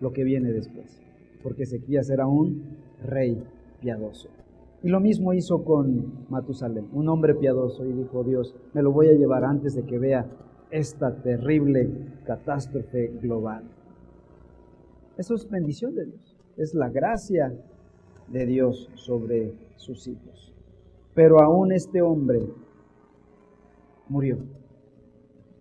[0.00, 1.02] lo que viene después,
[1.42, 3.42] porque Ezequías era un rey
[3.80, 4.28] piadoso.
[4.82, 9.08] Y lo mismo hizo con Matusalén, un hombre piadoso, y dijo Dios, me lo voy
[9.08, 10.26] a llevar antes de que vea
[10.70, 11.90] esta terrible
[12.26, 13.64] catástrofe global.
[15.16, 17.54] Eso es bendición de Dios, es la gracia
[18.28, 20.52] de Dios sobre sus hijos.
[21.14, 22.40] Pero aún este hombre
[24.08, 24.38] murió.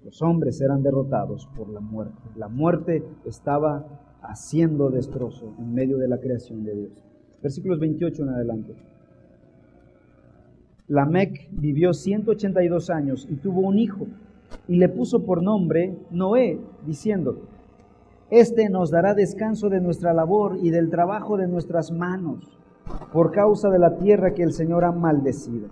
[0.04, 2.22] Los hombres eran derrotados por la muerte.
[2.36, 7.04] La muerte estaba haciendo destrozo en medio de la creación de Dios.
[7.42, 8.74] Versículos 28 en adelante.
[10.88, 14.08] Lamec vivió 182 años y tuvo un hijo
[14.68, 17.42] y le puso por nombre Noé, diciendo,
[18.30, 22.58] Este nos dará descanso de nuestra labor y del trabajo de nuestras manos,
[23.12, 25.68] por causa de la tierra que el Señor ha maldecido.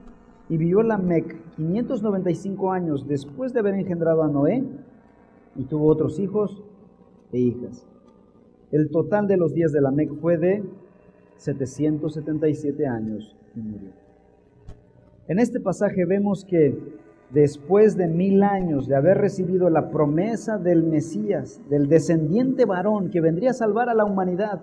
[0.49, 4.63] Y vivió Lamec 595 años después de haber engendrado a Noé
[5.55, 6.63] y tuvo otros hijos
[7.31, 7.85] e hijas.
[8.71, 10.63] El total de los días de la Mec fue de
[11.37, 13.89] 777 años y murió.
[15.27, 16.77] En este pasaje vemos que
[17.31, 23.19] después de mil años de haber recibido la promesa del Mesías, del descendiente varón que
[23.19, 24.61] vendría a salvar a la humanidad,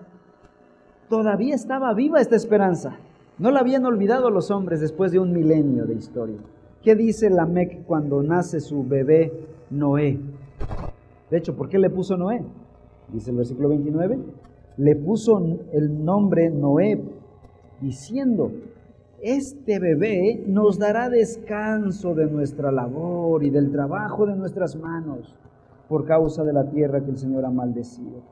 [1.10, 2.96] todavía estaba viva esta esperanza.
[3.38, 6.38] No la habían olvidado los hombres después de un milenio de historia.
[6.82, 9.32] ¿Qué dice Lamec cuando nace su bebé
[9.70, 10.18] Noé?
[11.30, 12.42] De hecho, ¿por qué le puso Noé?
[13.12, 14.18] Dice el versículo 29,
[14.78, 15.38] le puso
[15.72, 17.02] el nombre Noé,
[17.80, 18.52] diciendo,
[19.20, 25.34] este bebé nos dará descanso de nuestra labor y del trabajo de nuestras manos
[25.88, 28.22] por causa de la tierra que el Señor ha maldecido.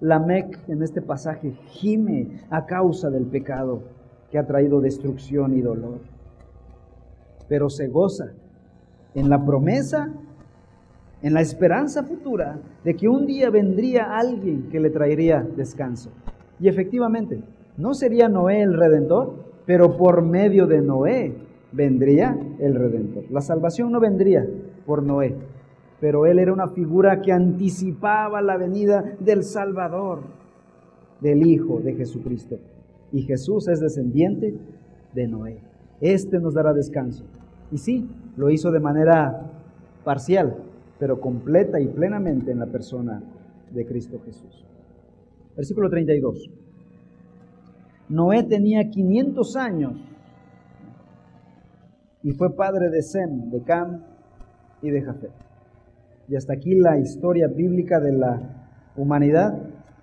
[0.00, 3.82] Lamec en este pasaje gime a causa del pecado
[4.30, 5.98] que ha traído destrucción y dolor,
[7.48, 8.32] pero se goza
[9.14, 10.12] en la promesa
[11.24, 16.10] en la esperanza futura de que un día vendría alguien que le traería descanso.
[16.60, 17.40] Y efectivamente,
[17.78, 19.32] no sería Noé el redentor,
[19.64, 21.34] pero por medio de Noé
[21.72, 23.24] vendría el redentor.
[23.30, 24.46] La salvación no vendría
[24.84, 25.34] por Noé,
[25.98, 30.24] pero él era una figura que anticipaba la venida del Salvador,
[31.22, 32.58] del Hijo de Jesucristo.
[33.12, 34.58] Y Jesús es descendiente
[35.14, 35.62] de Noé.
[36.02, 37.24] Este nos dará descanso.
[37.72, 39.50] Y sí, lo hizo de manera
[40.04, 40.58] parcial,
[41.04, 43.22] pero completa y plenamente en la persona
[43.70, 44.64] de Cristo Jesús.
[45.54, 46.50] Versículo 32.
[48.08, 49.92] Noé tenía 500 años
[52.22, 54.02] y fue padre de Sem, de Cam
[54.80, 55.32] y de Jafet.
[56.26, 58.40] Y hasta aquí la historia bíblica de la
[58.96, 59.58] humanidad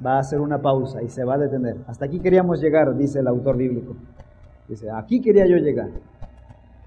[0.06, 1.78] va a hacer una pausa y se va a detener.
[1.88, 3.96] Hasta aquí queríamos llegar, dice el autor bíblico.
[4.68, 5.90] Dice, aquí quería yo llegar.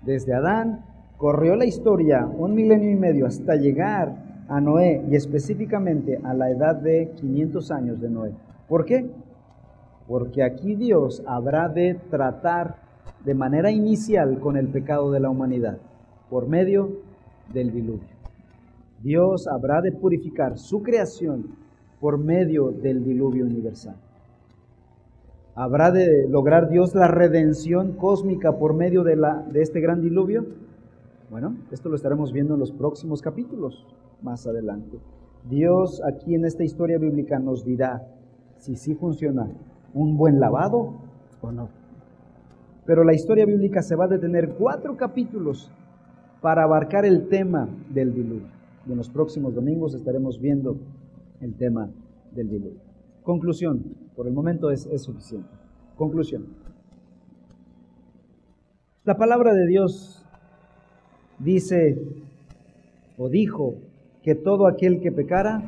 [0.03, 0.94] Desde Adán
[1.25, 6.51] corrió la historia un milenio y medio hasta llegar a Noé y específicamente a la
[6.51, 8.33] edad de 500 años de Noé.
[8.68, 9.07] ¿Por qué?
[10.07, 12.75] Porque aquí Dios habrá de tratar
[13.25, 15.79] de manera inicial con el pecado de la humanidad
[16.29, 16.91] por medio
[17.55, 18.14] del diluvio.
[19.03, 21.57] Dios habrá de purificar su creación
[22.03, 23.97] por medio del diluvio universal.
[25.55, 29.16] ¿Habrá de lograr Dios la redención cósmica por medio de,
[29.51, 30.45] de este gran diluvio?
[31.31, 33.87] Bueno, esto lo estaremos viendo en los próximos capítulos
[34.22, 34.99] más adelante.
[35.49, 38.07] Dios aquí en esta historia bíblica nos dirá
[38.59, 39.51] si sí funciona
[39.93, 40.95] un buen lavado
[41.41, 41.68] o no.
[42.87, 45.70] Pero la historia bíblica se va a detener cuatro capítulos
[46.41, 48.49] para abarcar el tema del diluvio.
[48.87, 50.77] Y en los próximos domingos estaremos viendo
[51.41, 51.89] el tema
[52.33, 52.81] del diluvio.
[53.22, 53.83] Conclusión,
[54.14, 55.49] por el momento es, es suficiente.
[55.97, 56.47] Conclusión.
[59.05, 60.24] La palabra de Dios
[61.39, 61.99] dice
[63.16, 63.74] o dijo
[64.22, 65.62] que todo aquel que pecara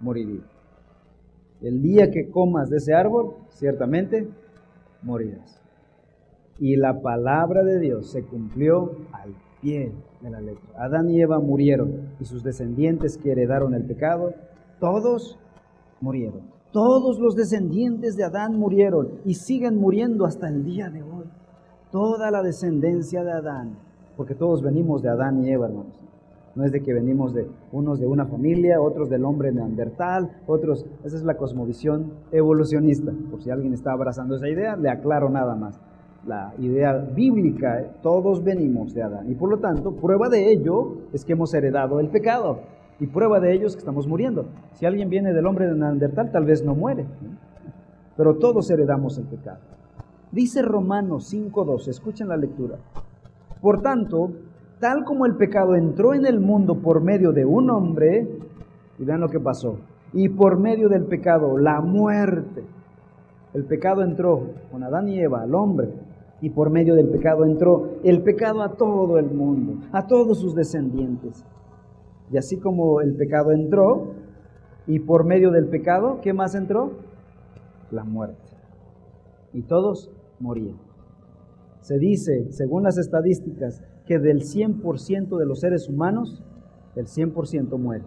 [0.00, 0.42] moriría.
[1.60, 4.28] El día que comas de ese árbol, ciertamente
[5.02, 5.60] morirás.
[6.58, 10.68] Y la palabra de Dios se cumplió al pie de la letra.
[10.76, 14.34] Adán y Eva murieron y sus descendientes que heredaron el pecado,
[14.78, 15.38] todos
[16.00, 16.40] murieron.
[16.72, 21.24] Todos los descendientes de Adán murieron y siguen muriendo hasta el día de hoy.
[21.90, 23.78] Toda la descendencia de Adán,
[24.20, 25.98] porque todos venimos de Adán y Eva, hermanos.
[26.54, 30.84] No es de que venimos de unos de una familia, otros del hombre neandertal, otros,
[31.04, 33.12] esa es la cosmovisión evolucionista.
[33.30, 35.80] Por si alguien está abrazando esa idea, le aclaro nada más.
[36.26, 39.30] La idea bíblica, todos venimos de Adán.
[39.30, 42.58] Y por lo tanto, prueba de ello es que hemos heredado el pecado.
[42.98, 44.48] Y prueba de ello es que estamos muriendo.
[44.74, 47.06] Si alguien viene del hombre de Neandertal, tal vez no muere.
[48.18, 49.60] Pero todos heredamos el pecado.
[50.30, 52.76] Dice Romanos 5.2, escuchen la lectura.
[53.60, 54.30] Por tanto,
[54.78, 58.28] tal como el pecado entró en el mundo por medio de un hombre,
[58.98, 59.76] y vean lo que pasó,
[60.12, 62.64] y por medio del pecado la muerte.
[63.52, 65.90] El pecado entró con Adán y Eva, al hombre,
[66.40, 70.54] y por medio del pecado entró el pecado a todo el mundo, a todos sus
[70.54, 71.44] descendientes.
[72.32, 74.14] Y así como el pecado entró,
[74.86, 76.92] y por medio del pecado, ¿qué más entró?
[77.90, 78.40] La muerte.
[79.52, 80.89] Y todos morían.
[81.80, 86.42] Se dice, según las estadísticas, que del 100% de los seres humanos,
[86.96, 88.04] el 100% muere.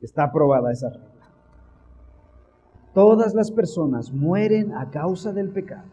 [0.00, 1.08] Está aprobada esa regla.
[2.94, 5.84] Todas las personas mueren a causa del pecado.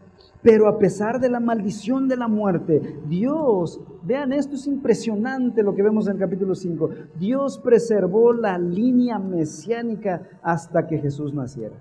[0.42, 5.74] Pero a pesar de la maldición de la muerte, Dios, vean esto es impresionante lo
[5.74, 11.76] que vemos en el capítulo 5, Dios preservó la línea mesiánica hasta que Jesús naciera.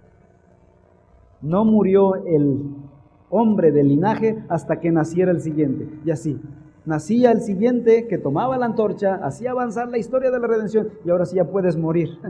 [1.41, 2.84] No murió el
[3.29, 5.89] hombre del linaje hasta que naciera el siguiente.
[6.05, 6.39] Y así,
[6.85, 11.09] nacía el siguiente que tomaba la antorcha, hacía avanzar la historia de la redención y
[11.09, 12.09] ahora sí ya puedes morir.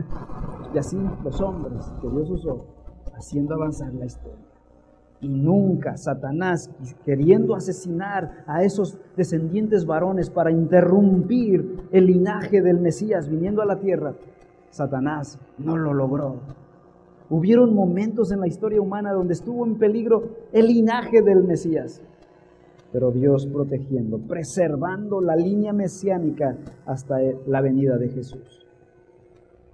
[0.74, 2.66] Y así los hombres que Dios usó,
[3.16, 4.44] haciendo avanzar la historia.
[5.22, 6.70] Y nunca Satanás,
[7.04, 13.78] queriendo asesinar a esos descendientes varones para interrumpir el linaje del Mesías viniendo a la
[13.78, 14.12] tierra,
[14.68, 16.40] Satanás no lo logró.
[17.28, 22.00] Hubieron momentos en la historia humana donde estuvo en peligro el linaje del Mesías,
[22.92, 28.66] pero Dios protegiendo, preservando la línea mesiánica hasta la venida de Jesús.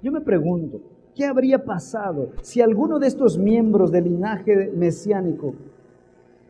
[0.02, 0.80] Yo me pregunto,
[1.14, 5.54] ¿Qué habría pasado si alguno de estos miembros del linaje mesiánico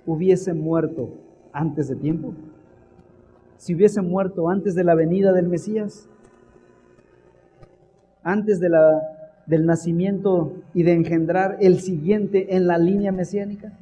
[0.06, 1.08] hubiese muerto
[1.52, 2.32] antes de tiempo?
[3.56, 6.08] Si hubiese muerto antes de la venida del Mesías,
[8.22, 9.11] antes de la,
[9.46, 13.72] del nacimiento y de engendrar el siguiente en la línea mesiánica,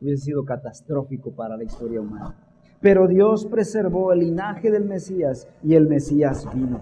[0.00, 2.34] hubiese sido catastrófico para la historia humana.
[2.80, 6.80] Pero Dios preservó el linaje del Mesías y el Mesías vino.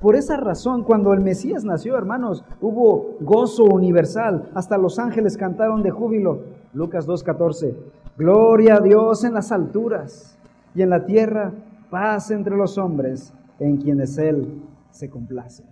[0.00, 4.50] Por esa razón, cuando el Mesías nació, hermanos, hubo gozo universal.
[4.54, 6.40] Hasta los ángeles cantaron de júbilo.
[6.74, 7.74] Lucas 2.14.
[8.18, 10.38] Gloria a Dios en las alturas
[10.74, 11.52] y en la tierra
[11.90, 14.62] paz entre los hombres en quienes Él
[14.94, 15.64] se complace.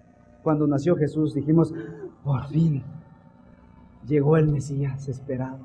[0.43, 1.73] Cuando nació Jesús dijimos,
[2.25, 2.83] por fin
[4.07, 5.61] llegó el Mesías esperado.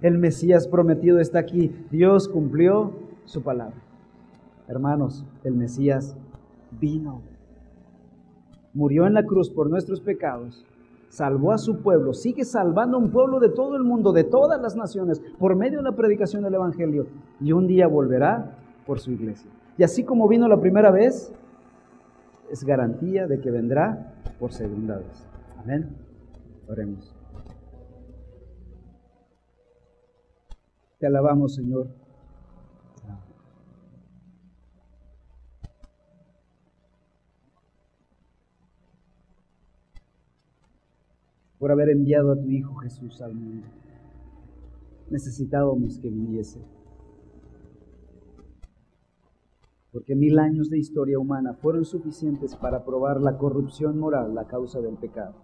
[0.00, 1.74] El Mesías prometido está aquí.
[1.90, 2.92] Dios cumplió
[3.24, 3.82] su palabra.
[4.68, 6.16] Hermanos, el Mesías
[6.80, 7.22] vino
[8.74, 10.64] murió en la cruz por nuestros pecados
[11.08, 14.60] salvó a su pueblo, sigue salvando a un pueblo de todo el mundo, de todas
[14.60, 17.06] las naciones, por medio de la predicación del Evangelio.
[17.40, 18.56] Y un día volverá
[18.86, 19.50] por su iglesia.
[19.76, 21.32] Y así como vino la primera vez,
[22.50, 25.28] es garantía de que vendrá por segunda vez.
[25.58, 25.96] Amén.
[26.66, 27.14] Oremos.
[30.98, 31.88] Te alabamos, Señor.
[41.58, 43.66] por haber enviado a tu Hijo Jesús al mundo.
[45.10, 46.60] Necesitábamos que viniese.
[49.92, 54.80] Porque mil años de historia humana fueron suficientes para probar la corrupción moral, la causa
[54.80, 55.34] del pecado.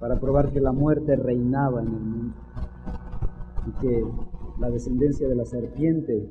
[0.00, 2.34] Para probar que la muerte reinaba en el mundo
[3.66, 4.04] y que
[4.58, 6.30] la descendencia de la serpiente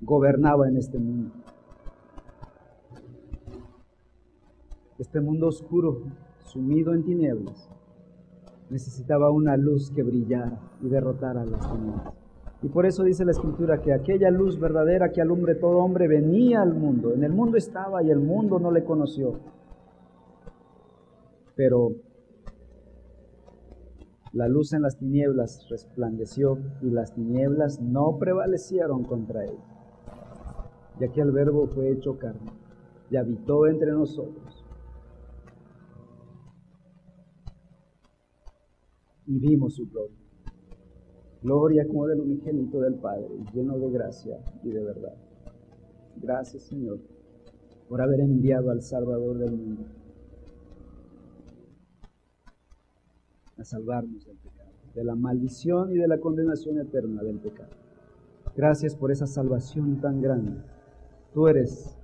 [0.00, 1.32] gobernaba en este mundo.
[4.98, 6.02] Este mundo oscuro
[6.44, 7.68] sumido en tinieblas,
[8.70, 12.25] necesitaba una luz que brillara y derrotara las tinieblas.
[12.66, 16.62] Y por eso dice la escritura que aquella luz verdadera que alumbre todo hombre venía
[16.62, 17.14] al mundo.
[17.14, 19.38] En el mundo estaba y el mundo no le conoció.
[21.54, 21.92] Pero
[24.32, 29.58] la luz en las tinieblas resplandeció y las tinieblas no prevalecieron contra él.
[30.98, 32.50] Y aquel verbo fue hecho carne
[33.10, 34.64] y habitó entre nosotros
[39.24, 40.25] y vimos su gloria.
[41.46, 45.14] Gloria como del unigénito del Padre, lleno de gracia y de verdad.
[46.16, 46.98] Gracias, Señor,
[47.88, 49.84] por haber enviado al Salvador del mundo
[53.56, 57.70] a salvarnos del pecado, de la maldición y de la condenación eterna del pecado.
[58.56, 60.60] Gracias por esa salvación tan grande.
[61.32, 61.96] Tú eres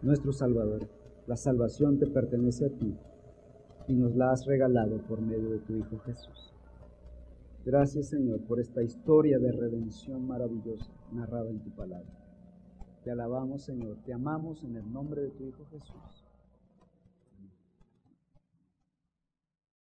[0.00, 0.88] nuestro Salvador.
[1.26, 2.96] La salvación te pertenece a ti
[3.88, 6.49] y nos la has regalado por medio de tu Hijo Jesús.
[7.64, 12.08] Gracias Señor por esta historia de redención maravillosa narrada en tu palabra.
[13.04, 16.29] Te alabamos Señor, te amamos en el nombre de tu Hijo Jesús.